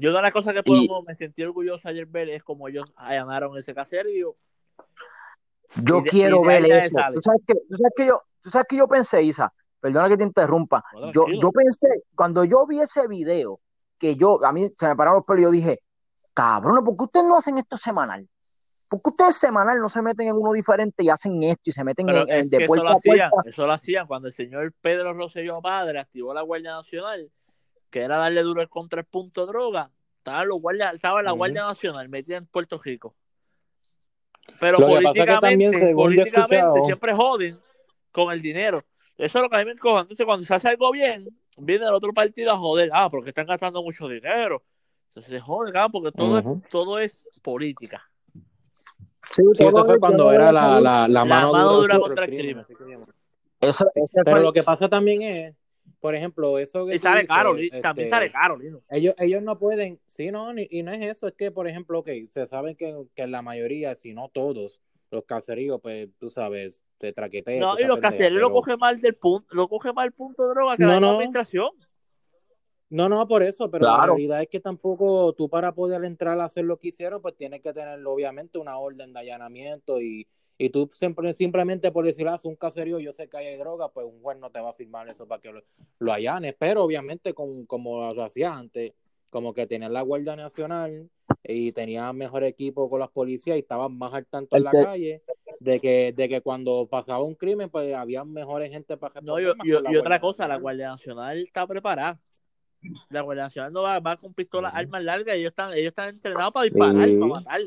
Yo 0.00 0.10
una 0.10 0.18
de 0.18 0.22
las 0.24 0.32
cosas 0.32 0.54
que 0.54 0.60
Y- 0.60 0.62
por 0.64 0.76
lo 0.76 0.82
menos 0.82 1.04
me 1.06 1.14
sentí 1.14 1.42
orgulloso 1.44 1.88
ayer 1.88 2.06
ver 2.06 2.28
es 2.30 2.42
como 2.42 2.66
ellos 2.68 2.92
allanaron 2.96 3.56
ese 3.56 3.74
caserío. 3.74 4.34
Yo 5.82 5.98
Y 5.98 6.02
de- 6.02 6.10
quiero 6.10 6.42
y 6.42 6.46
ver 6.48 6.64
eso. 6.66 6.96
¿Tú 7.14 7.20
sabes, 7.20 7.42
que, 7.46 7.54
tú, 7.54 7.76
sabes 7.76 7.92
que 7.96 8.06
yo, 8.06 8.22
tú 8.42 8.50
sabes 8.50 8.66
que 8.68 8.76
yo 8.76 8.88
pensé, 8.88 9.22
Isa, 9.22 9.52
perdona 9.84 10.08
que 10.08 10.16
te 10.16 10.22
interrumpa. 10.24 10.82
Yo, 11.12 11.26
yo 11.28 11.50
pensé, 11.52 12.04
cuando 12.14 12.42
yo 12.44 12.66
vi 12.66 12.80
ese 12.80 13.06
video, 13.06 13.60
que 13.98 14.16
yo, 14.16 14.42
a 14.42 14.50
mí 14.50 14.70
se 14.70 14.88
me 14.88 14.96
pararon 14.96 15.18
los 15.18 15.26
pelos 15.26 15.40
y 15.40 15.42
yo 15.42 15.50
dije, 15.50 15.80
cabrón, 16.32 16.82
¿por 16.82 16.96
qué 16.96 17.04
ustedes 17.04 17.26
no 17.26 17.36
hacen 17.36 17.58
esto 17.58 17.76
semanal? 17.76 18.26
¿Por 18.88 19.02
qué 19.02 19.10
ustedes 19.10 19.36
semanal 19.36 19.78
no 19.80 19.90
se 19.90 20.00
meten 20.00 20.28
en 20.28 20.36
uno 20.36 20.52
diferente 20.52 21.04
y 21.04 21.10
hacen 21.10 21.42
esto 21.42 21.64
y 21.68 21.72
se 21.72 21.84
meten 21.84 22.06
Pero 22.06 22.22
en, 22.22 22.30
en- 22.30 22.48
de 22.48 22.56
que 22.56 22.64
eso 22.64 22.68
puerta 22.68 22.84
lo 22.84 22.90
a 22.90 22.96
hacían, 22.96 23.30
puerta? 23.30 23.50
eso 23.50 23.66
lo 23.66 23.72
hacían 23.74 24.06
cuando 24.06 24.28
el 24.28 24.32
señor 24.34 24.72
Pedro 24.80 25.12
Rosselló 25.12 25.60
Padre 25.60 26.00
activó 26.00 26.32
la 26.32 26.40
Guardia 26.40 26.70
Nacional, 26.70 27.30
que 27.90 28.00
era 28.00 28.16
darle 28.16 28.42
duro 28.42 28.62
el 28.62 28.70
contra 28.70 29.00
el 29.00 29.06
punto 29.06 29.44
droga. 29.44 29.90
Estaba, 30.16 30.46
los 30.46 30.62
guardias, 30.62 30.94
estaba 30.94 31.22
la. 31.22 31.32
Guardia 31.32 31.64
Nacional 31.64 32.08
metida 32.08 32.38
en 32.38 32.46
Puerto 32.46 32.80
Rico. 32.82 33.14
Pero 34.58 34.78
es 34.78 34.84
que 34.86 34.92
políticamente, 34.94 35.40
también, 35.40 35.94
políticamente 35.94 36.84
siempre 36.86 37.12
joden 37.12 37.54
con 38.12 38.32
el 38.32 38.40
dinero. 38.40 38.80
Eso 39.16 39.38
es 39.38 39.42
lo 39.42 39.48
que 39.48 39.56
a 39.56 39.58
mí 39.60 39.64
me 39.66 39.72
encoja. 39.72 40.00
Entonces, 40.00 40.26
cuando 40.26 40.44
se 40.44 40.54
hace 40.54 40.68
algo 40.68 40.90
bien, 40.90 41.28
viene 41.56 41.86
el 41.86 41.92
otro 41.94 42.12
partido 42.12 42.52
a 42.52 42.56
joder. 42.56 42.90
Ah, 42.92 43.08
porque 43.10 43.30
están 43.30 43.46
gastando 43.46 43.82
mucho 43.82 44.08
dinero. 44.08 44.62
Entonces 45.08 45.32
se 45.32 45.40
jode, 45.40 45.72
cabrón, 45.72 45.92
porque 45.92 46.12
todo, 46.12 46.38
es, 46.38 46.44
todo 46.68 46.98
es 46.98 47.24
política. 47.42 48.02
Sí, 49.30 49.42
eso 49.58 49.84
fue 49.84 49.98
cuando 49.98 50.32
era 50.32 50.46
no 50.46 50.52
la, 50.52 50.60
sabía. 50.60 50.80
la, 50.80 51.08
la 51.08 51.24
mano, 51.24 51.52
mano 51.52 51.72
dura 51.74 51.98
contra 51.98 52.26
contra 52.26 52.36
el 52.36 52.40
crimen. 52.42 52.66
Eso, 53.60 53.86
Pero 54.24 54.40
lo 54.40 54.52
que 54.52 54.62
pasa 54.62 54.88
también 54.88 55.22
es, 55.22 55.54
por 56.00 56.14
ejemplo, 56.14 56.58
eso 56.58 56.86
que 56.86 56.96
Y 56.96 56.98
sale 56.98 57.22
dices, 57.22 57.34
caro, 57.34 57.54
Li- 57.54 57.70
también 57.80 58.06
este, 58.08 58.10
sale 58.16 58.30
caro, 58.30 58.58
Lino. 58.58 58.82
Ellos, 58.90 59.14
ellos 59.18 59.42
no 59.42 59.58
pueden, 59.58 60.00
sí, 60.06 60.30
no, 60.30 60.52
ni- 60.52 60.68
y 60.70 60.82
no 60.82 60.92
es 60.92 61.04
eso, 61.04 61.26
es 61.28 61.34
que, 61.34 61.50
por 61.50 61.66
ejemplo, 61.66 62.00
ok, 62.00 62.10
se 62.28 62.46
saben 62.46 62.76
que, 62.76 62.94
que 63.14 63.26
la 63.26 63.42
mayoría, 63.42 63.94
si 63.94 64.12
no 64.12 64.28
todos, 64.28 64.80
los 65.10 65.24
caseríos, 65.24 65.80
pues, 65.80 66.08
tú 66.18 66.28
sabes, 66.28 66.82
te 66.98 67.12
traquetean. 67.12 67.60
No, 67.60 67.78
y 67.78 67.84
los 67.84 67.98
caseros 67.98 68.40
lo 68.40 68.52
coge 68.52 68.76
mal 68.76 69.00
del 69.00 69.14
punto, 69.14 69.46
lo 69.54 69.68
coge 69.68 69.92
mal 69.92 70.06
el 70.06 70.12
punto 70.12 70.44
de 70.44 70.54
droga 70.54 70.76
que 70.76 70.84
No, 70.84 70.88
la 70.88 71.00
no. 71.00 71.10
administración. 71.10 71.70
No, 72.90 73.08
no, 73.08 73.26
por 73.26 73.42
eso, 73.42 73.70
pero 73.70 73.86
la 73.86 74.06
realidad 74.06 74.42
es 74.42 74.48
que 74.48 74.60
tampoco 74.60 75.32
tú 75.32 75.48
para 75.48 75.72
poder 75.74 76.04
entrar 76.04 76.38
a 76.38 76.44
hacer 76.44 76.64
lo 76.64 76.78
que 76.78 76.88
hicieron, 76.88 77.20
pues 77.20 77.34
tienes 77.34 77.60
que 77.60 77.72
tener 77.72 78.06
obviamente 78.06 78.58
una 78.58 78.78
orden 78.78 79.12
de 79.12 79.18
allanamiento 79.20 80.00
y, 80.00 80.28
y 80.58 80.70
tú 80.70 80.88
siempre, 80.92 81.34
simplemente 81.34 81.90
por 81.90 82.04
decir, 82.04 82.28
ah, 82.28 82.36
es 82.36 82.44
un 82.44 82.54
caserío, 82.54 83.00
yo 83.00 83.12
sé 83.12 83.28
que 83.28 83.36
hay 83.36 83.56
droga, 83.56 83.88
pues 83.88 84.06
un 84.06 84.22
juez 84.22 84.38
no 84.38 84.50
te 84.50 84.60
va 84.60 84.70
a 84.70 84.74
firmar 84.74 85.08
eso 85.08 85.26
para 85.26 85.40
que 85.40 85.50
lo, 85.50 85.62
lo 85.98 86.12
allanes, 86.12 86.54
pero 86.56 86.84
obviamente 86.84 87.34
con, 87.34 87.66
como 87.66 88.12
lo 88.12 88.22
hacía 88.22 88.54
antes, 88.54 88.92
como 89.28 89.52
que 89.54 89.66
tenían 89.66 89.92
la 89.92 90.02
Guardia 90.02 90.36
Nacional 90.36 91.10
y 91.42 91.72
tenían 91.72 92.16
mejor 92.16 92.44
equipo 92.44 92.88
con 92.88 93.00
las 93.00 93.10
policías 93.10 93.56
y 93.56 93.60
estaban 93.60 93.96
más 93.98 94.12
al 94.14 94.26
tanto 94.26 94.56
en 94.56 94.62
la 94.62 94.70
calle 94.70 95.22
de 95.60 95.80
que, 95.80 96.12
de 96.16 96.28
que 96.28 96.40
cuando 96.40 96.86
pasaba 96.86 97.22
un 97.22 97.34
crimen, 97.34 97.70
pues 97.70 97.94
había 97.94 98.24
mejores 98.24 98.70
gente 98.70 98.96
para 98.96 99.20
No, 99.20 99.38
y, 99.40 99.46
otra 99.96 100.20
cosa, 100.20 100.48
la. 100.48 100.56
Guardia 100.56 100.88
Nacional 100.88 101.38
está 101.38 101.66
preparada. 101.66 102.18
La 103.10 103.22
Guardia 103.22 103.44
Nacional 103.44 103.72
no 103.72 103.82
va, 103.82 103.98
va 104.00 104.16
con 104.16 104.34
pistolas, 104.34 104.72
armas 104.74 105.02
largas, 105.02 105.36
ellos 105.36 105.50
están, 105.50 105.72
ellos 105.72 105.88
están 105.88 106.10
entrenados 106.10 106.52
para 106.52 106.64
disparar, 106.64 107.08
Sí. 107.08 107.18
para 107.18 107.26
matar. 107.26 107.60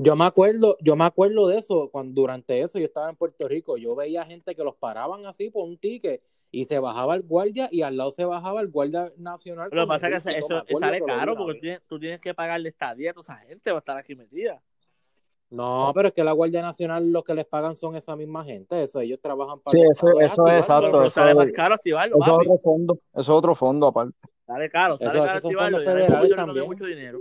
Yo 0.00 0.14
me 0.14 0.24
acuerdo, 0.24 0.76
yo 0.80 0.94
me 0.94 1.04
acuerdo 1.04 1.48
de 1.48 1.58
eso, 1.58 1.88
cuando 1.90 2.20
durante 2.20 2.60
eso 2.60 2.78
yo 2.78 2.84
estaba 2.84 3.10
en 3.10 3.16
Puerto 3.16 3.48
Rico, 3.48 3.76
yo 3.76 3.96
veía 3.96 4.24
gente 4.24 4.54
que 4.54 4.62
los 4.62 4.76
paraban 4.76 5.26
así 5.26 5.50
por 5.50 5.64
un 5.64 5.76
ticket 5.76 6.22
y 6.50 6.64
se 6.64 6.78
bajaba 6.78 7.14
el 7.16 7.22
guardia 7.22 7.68
y 7.70 7.82
al 7.82 7.96
lado 7.96 8.12
se 8.12 8.24
bajaba 8.24 8.60
el 8.60 8.68
guardia 8.68 9.12
nacional. 9.16 9.68
Lo 9.72 9.82
que 9.82 9.88
pasa 9.88 10.08
es 10.08 10.22
que 10.22 10.38
eso, 10.38 10.64
sale 10.78 11.00
caro 11.02 11.36
porque 11.36 11.52
vez. 11.52 11.56
tú 11.56 11.60
tienes, 11.60 11.82
tú 11.88 11.98
tienes 11.98 12.20
que 12.20 12.32
pagarle 12.32 12.68
estadía 12.68 13.10
a 13.10 13.14
toda 13.14 13.34
esa 13.34 13.46
gente, 13.46 13.70
va 13.72 13.78
a 13.78 13.80
estar 13.80 13.96
aquí 13.96 14.14
metida. 14.14 14.62
No, 15.50 15.92
pero 15.94 16.08
es 16.08 16.14
que 16.14 16.22
la 16.22 16.32
Guardia 16.32 16.60
Nacional 16.60 17.10
lo 17.10 17.22
que 17.24 17.32
les 17.34 17.46
pagan 17.46 17.74
son 17.74 17.96
esa 17.96 18.14
misma 18.16 18.44
gente, 18.44 18.82
eso 18.82 19.00
ellos 19.00 19.18
trabajan 19.22 19.60
para 19.60 19.72
Sí, 19.72 19.80
eso- 19.80 20.20
eso 20.20 20.46
es 20.46 20.58
exacto, 20.58 21.00
eso 21.00 21.10
sale 21.10 21.30
es- 21.30 21.36
más 21.36 21.52
caro 21.52 21.74
activarlo, 21.74 22.16
Eso 22.20 22.26
es 22.26 22.46
otro 22.46 22.58
fondo, 22.58 22.94
eso 23.14 23.20
es 23.20 23.28
otro 23.30 23.54
fondo 23.54 23.86
aparte. 23.86 24.14
Sale 24.46 24.68
caro, 24.70 24.98
sale 24.98 25.10
Eso- 25.10 25.18
caro 25.24 25.28
son 25.28 25.36
activarlo. 25.36 25.78
fondos 25.78 25.84
Y 25.84 25.88
ahora 25.88 26.00
en 26.00 26.06
federales 26.06 26.28
Puerto 26.28 26.46
Rico 26.52 26.60
no 26.60 26.66
mucho 26.66 26.84
dinero. 26.84 27.18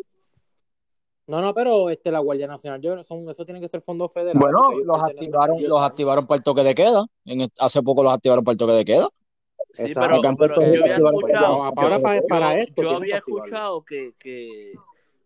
No, 1.27 1.41
no, 1.41 1.53
pero 1.53 1.89
este 1.89 2.09
la 2.11 2.19
Guardia 2.19 2.47
Nacional, 2.47 2.81
yo, 2.81 3.03
son, 3.03 3.29
eso 3.29 3.43
tiene 3.45 3.59
que 3.59 3.67
ser 3.67 3.81
fondos 3.81 4.13
federales. 4.13 4.39
Bueno, 4.41 4.71
los 4.83 5.03
activaron, 5.03 5.57
los 5.61 5.81
activaron 5.81 6.25
para 6.25 6.37
el 6.37 6.43
toque 6.43 6.63
de 6.63 6.73
queda. 6.75 7.05
En 7.25 7.49
hace 7.59 7.81
poco 7.83 8.01
los 8.03 8.13
activaron 8.13 8.43
para 8.45 8.53
el 8.53 8.57
toque 8.57 8.71
de 8.73 8.85
queda. 8.85 9.07
Sí, 9.73 9.83
Exacto, 9.83 10.35
pero, 10.39 10.55
yo 10.55 10.61
había 10.83 10.97
para 10.97 11.09
escuchado, 11.09 11.73
para, 11.75 11.99
para 12.29 12.53
yo, 12.55 12.59
esto 12.61 12.81
yo 12.81 12.95
había 12.95 13.17
escuchado 13.17 13.83
que, 13.83 14.13
que 14.17 14.71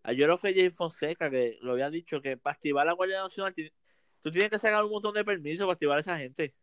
ayer 0.02 0.30
fue 0.38 0.54
Jay 0.54 0.70
Fonseca 0.70 1.30
que 1.30 1.58
lo 1.60 1.72
había 1.72 1.90
dicho 1.90 2.20
que 2.20 2.36
para 2.36 2.54
activar 2.54 2.86
la 2.86 2.92
Guardia 2.92 3.22
Nacional 3.22 3.54
tú 4.20 4.30
tienes 4.30 4.50
que 4.50 4.58
sacar 4.58 4.84
un 4.84 4.90
montón 4.90 5.14
de 5.14 5.24
permisos 5.24 5.64
para 5.64 5.72
activar 5.72 5.98
a 5.98 6.00
esa 6.00 6.18
gente. 6.18 6.54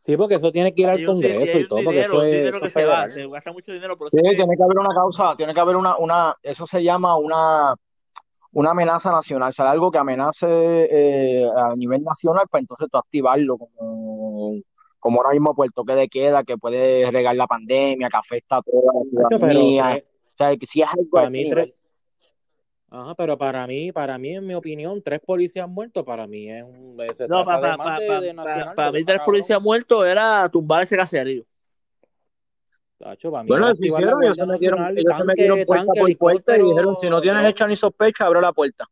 Sí, 0.00 0.16
porque 0.16 0.34
eso 0.36 0.50
tiene 0.50 0.74
que 0.74 0.82
ir 0.82 0.88
al 0.88 0.98
Hay 0.98 1.06
un, 1.06 1.20
di- 1.20 1.28
Congreso 1.28 1.58
y 1.58 1.68
todo, 1.68 1.84
porque 1.84 2.00
dinero, 2.00 2.14
eso 2.14 2.18
un 2.18 2.26
es, 2.26 2.30
dinero 2.32 2.56
eso 2.56 2.66
que 2.66 2.70
se 2.70 2.84
va, 2.84 3.10
se 3.10 3.26
gasta 3.28 3.52
mucho 3.52 3.72
dinero, 3.72 3.96
por 3.96 4.10
Sí, 4.10 4.16
eso 4.18 4.26
es 4.26 4.30
que 4.32 4.36
tiene 4.36 4.56
que 4.56 4.62
haber 4.62 4.78
una 4.78 4.94
causa, 4.94 5.36
tiene 5.36 5.54
que 5.54 5.60
haber 5.60 5.76
una, 5.76 5.96
una, 5.96 6.36
eso 6.42 6.66
se 6.66 6.82
llama 6.82 7.16
una, 7.16 7.74
una 8.52 8.70
amenaza 8.70 9.12
nacional, 9.12 9.50
o 9.50 9.52
sea, 9.52 9.70
algo 9.70 9.90
que 9.90 9.98
amenace 9.98 10.46
eh, 10.48 11.46
a 11.56 11.74
nivel 11.76 12.02
nacional, 12.02 12.46
pues 12.50 12.62
entonces 12.62 12.88
tú 12.90 12.98
activarlo 12.98 13.58
como, 13.58 14.54
como 14.98 15.20
ahora 15.20 15.32
mismo 15.32 15.54
por 15.54 15.66
el 15.66 15.72
toque 15.72 15.94
de 15.94 16.08
queda, 16.08 16.42
que 16.42 16.58
puede 16.58 17.10
regar 17.10 17.36
la 17.36 17.46
pandemia, 17.46 18.08
que 18.08 18.16
afecta 18.16 18.56
a 18.56 18.62
toda 18.62 18.92
la 19.12 19.28
pero 19.28 19.40
ciudadanía. 19.40 20.04
O 20.32 20.36
sea, 20.36 20.56
que 20.56 20.66
si 20.66 20.82
es 20.82 20.88
algo 20.88 21.08
para 21.10 21.24
ese 21.24 21.32
mí 21.32 21.50
tres, 21.50 21.74
ajá, 22.90 23.14
pero 23.14 23.36
para 23.36 23.66
mí, 23.66 23.92
para 23.92 24.18
mí, 24.18 24.34
en 24.34 24.46
mi 24.46 24.54
opinión, 24.54 25.02
tres 25.02 25.20
policías 25.20 25.68
muertos, 25.68 26.04
para 26.04 26.26
mí 26.26 26.50
es 26.50 26.64
un, 26.64 26.96
se 27.14 27.28
No, 27.28 27.44
para 27.44 27.72
de 27.72 27.76
más 27.76 27.98
de, 27.98 28.04
de 28.04 28.34
nacional, 28.34 28.74
para 28.74 28.88
porque 28.88 28.98
mí 28.98 29.04
tres 29.04 29.20
policías 29.20 29.62
muertos 29.62 30.06
era 30.06 30.48
tumbar 30.48 30.82
ese 30.82 30.96
caserío. 30.96 31.44
Tacho, 32.98 33.30
para 33.30 33.42
mí 33.42 33.48
Bueno, 33.48 33.66
la 33.66 33.72
hicieron, 33.72 34.22
ellos 34.22 34.36
se 34.36 34.46
metieron, 34.46 34.80
Nacional, 34.80 34.98
ellos 34.98 35.04
se 35.04 35.18
tanque, 35.18 35.26
metieron 35.26 35.64
puerta 35.64 35.86
tanque, 35.86 36.00
por 36.00 36.18
puerta 36.18 36.56
y 36.56 36.62
dijeron, 36.62 36.96
si 37.00 37.10
no 37.10 37.20
tienes 37.20 37.44
hecha 37.48 37.66
ni 37.66 37.76
sospecha, 37.76 38.26
abre 38.26 38.40
la 38.40 38.52
puerta. 38.52 38.88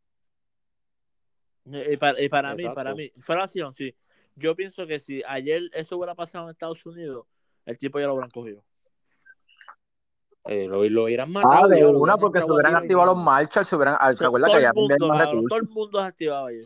Y 1.65 1.97
para, 1.97 2.21
y 2.21 2.27
para 2.27 2.55
mí, 2.55 2.63
para 2.73 2.93
mí, 2.93 3.11
fuera 3.21 3.43
así, 3.43 3.61
sí. 3.73 3.95
Yo 4.35 4.55
pienso 4.55 4.87
que 4.87 4.99
si 4.99 5.21
ayer 5.27 5.63
eso 5.73 5.97
hubiera 5.97 6.15
pasado 6.15 6.45
en 6.45 6.51
Estados 6.51 6.85
Unidos, 6.85 7.25
el 7.65 7.77
tipo 7.77 7.99
ya 7.99 8.07
lo 8.07 8.13
hubieran 8.13 8.31
cogido. 8.31 8.63
Eh, 10.45 10.65
lo, 10.67 10.83
lo 10.83 11.03
hubieran 11.03 11.29
Ah, 11.29 11.41
matado. 11.43 11.67
de 11.67 11.77
ya, 11.77 11.83
lo 11.83 11.89
una, 11.91 11.99
hubieran 12.15 12.19
porque 12.19 12.41
se 12.41 12.51
hubieran 12.51 12.73
y 12.73 12.75
activado 12.77 13.13
los 13.13 13.17
marchas, 13.23 13.67
se 13.67 13.75
hubieran, 13.75 13.95
ah, 13.99 14.11
recuerda 14.11 14.47
todo 14.47 14.55
que 14.57 14.61
ya 14.63 14.73
mundo, 14.73 15.07
más 15.07 15.29
todo 15.29 15.57
el 15.57 15.67
mundo 15.69 15.99
se 16.01 16.07
activaba 16.07 16.47
ayer. 16.47 16.65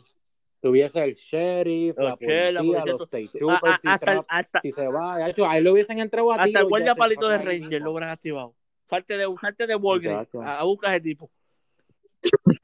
Tuviese 0.61 1.03
el 1.03 1.13
sheriff, 1.13 1.95
la 1.97 2.15
policía, 2.15 2.85
los 2.85 3.01
state 3.01 3.25
a- 3.33 3.37
troopers, 3.37 3.73
a- 3.75 3.77
si, 3.79 3.87
hasta, 3.87 4.13
tra- 4.15 4.25
hasta, 4.27 4.61
si 4.61 4.71
se 4.71 4.87
va, 4.87 5.29
hecho, 5.29 5.45
ahí 5.47 5.61
lo 5.61 5.73
hubiesen 5.73 5.99
entrado 5.99 6.31
a 6.31 6.35
hasta 6.41 6.59
el 6.59 6.65
guardia 6.65 6.95
palito 6.95 7.27
de 7.27 7.35
ahí 7.35 7.45
Ranger 7.61 7.81
lo 7.81 7.91
hubieran 7.91 8.09
activado. 8.09 8.55
Salte 8.89 9.17
de, 9.17 9.27
salte 9.41 9.67
de 9.67 9.75
Walgreens 9.75 10.27
a, 10.35 10.59
a 10.59 10.63
buscar 10.63 10.91
ese 10.91 11.01
tipo. 11.01 11.29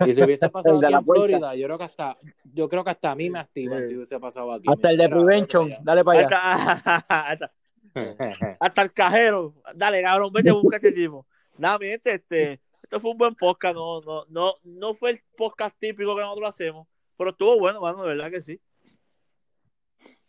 Y 0.06 0.14
si 0.14 0.24
hubiese 0.24 0.50
pasado 0.50 0.76
El 0.76 0.82
de 0.82 0.88
aquí 0.88 0.94
la 0.94 1.00
en 1.00 1.06
puerta. 1.06 1.26
Florida, 1.28 1.56
yo 1.56 1.66
creo 1.68 1.78
que 1.78 1.84
hasta, 1.84 2.18
yo 2.54 2.70
creo 2.70 2.84
que 2.84 2.90
hasta 2.90 3.12
a 3.12 3.16
mí 3.16 3.30
me 3.30 3.40
activan 3.40 3.82
Sí. 3.84 3.90
si 3.90 3.96
hubiese 3.98 4.20
pasado 4.20 4.52
aquí. 4.54 4.66
Hasta 4.68 4.90
el 4.90 4.98
de 4.98 5.04
dicen, 5.04 5.18
"Mira, 5.18 5.28
Prevention, 5.28 5.72
dale 5.84 6.04
para 6.04 6.20
allá. 6.20 6.28
Hasta, 6.28 6.96
hasta, 6.96 7.08
para 7.08 7.30
allá". 7.32 7.52
hasta 8.60 8.82
el 8.82 8.94
cajero. 8.94 9.54
Dale, 9.76 10.02
cabrón, 10.02 10.32
vete 10.34 10.50
a 10.50 10.54
buscar 10.54 10.76
este 10.84 10.92
tipo. 10.92 11.26
Nada, 11.58 11.78
mi 11.80 11.88
gente, 11.88 12.14
este, 12.16 12.60
esto 12.84 13.00
fue 13.00 13.12
un 13.12 13.18
buen 13.18 13.36
podcast. 13.36 13.76
No, 13.76 14.02
no, 14.02 14.26
no, 14.30 14.54
no 14.64 14.94
fue 14.94 15.12
el 15.12 15.22
podcast 15.38 15.76
típico 15.80 16.16
que 16.16 16.22
nosotros 16.22 16.50
hacemos, 16.50 16.88
pero 17.18 17.32
estuvo 17.32 17.60
bueno, 17.60 17.82
mano, 17.82 18.02
de 18.04 18.10
verdad 18.10 18.32
que 18.32 18.42
sí. 18.42 18.60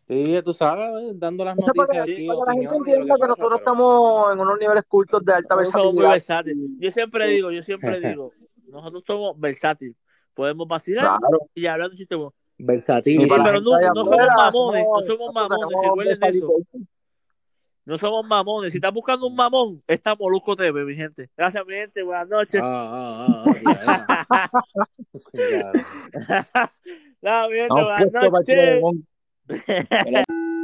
Sí, 0.09 0.37
tú 0.45 0.53
sabes, 0.53 0.89
eh, 1.05 1.13
dando 1.15 1.45
las 1.45 1.57
Eso 1.57 1.67
para 1.75 1.87
noticias 2.01 2.07
que, 2.07 2.13
aquí, 2.13 2.27
para 2.27 2.53
que 2.53 2.63
la 2.65 2.71
gente 2.71 2.77
entienda 2.77 3.01
que 3.01 3.07
que 3.07 3.09
pasa, 3.13 3.27
nosotros 3.29 3.49
pero 3.49 3.57
estamos 3.57 4.33
en 4.33 4.41
unos 4.41 4.59
niveles 4.59 4.85
cultos 4.89 5.25
de 5.25 5.33
alta 5.33 5.55
Nosotros 5.55 5.71
somos 5.83 5.95
muy 5.95 6.03
versatilidad. 6.03 6.45
versátiles. 6.45 6.81
Yo 6.81 6.91
siempre 6.91 7.27
digo, 7.29 7.51
yo 7.53 7.63
siempre 7.63 8.01
digo, 8.17 8.33
nosotros 8.67 9.05
somos 9.07 9.39
versátiles. 9.41 9.97
Podemos 10.35 10.67
vacilar 10.67 11.05
Claro. 11.19 11.39
y 11.55 11.67
hablar 11.67 11.89
de 11.89 11.93
un 11.95 11.99
chiste 11.99 12.17
versátil. 12.59 13.21
Sí, 13.23 13.27
para 13.27 13.45
pero 13.45 13.61
no, 13.61 13.71
somos 13.71 14.27
mamones, 14.37 14.85
no 14.85 15.01
somos- 15.07 15.35
mamones, 15.35 15.79
recuerden 15.83 16.37
eso. 16.37 16.53
No 17.85 17.99
somos 17.99 18.27
mamones. 18.27 18.73
Si 18.73 18.79
estás 18.79 18.93
buscando 18.93 19.27
un 19.27 19.35
mamón, 19.35 19.83
está 19.87 20.15
Molusco 20.15 20.55
TV, 20.55 20.85
mi 20.85 20.95
gente. 20.95 21.25
Gracias, 21.37 21.67
mi 21.67 21.75
gente. 21.75 22.03
Buenas 22.03 22.29
noches. 22.29 22.61
Ah, 22.63 23.25
ah, 23.27 23.45
ah, 23.45 24.25
ah, 24.31 24.51
ya, 25.33 25.49
ya. 25.51 25.73
Ya. 25.73 25.73
Nada, 27.23 27.49
mi 27.49 27.57
gente, 27.57 27.75
buenas 27.75 28.07
noches. 28.31 28.83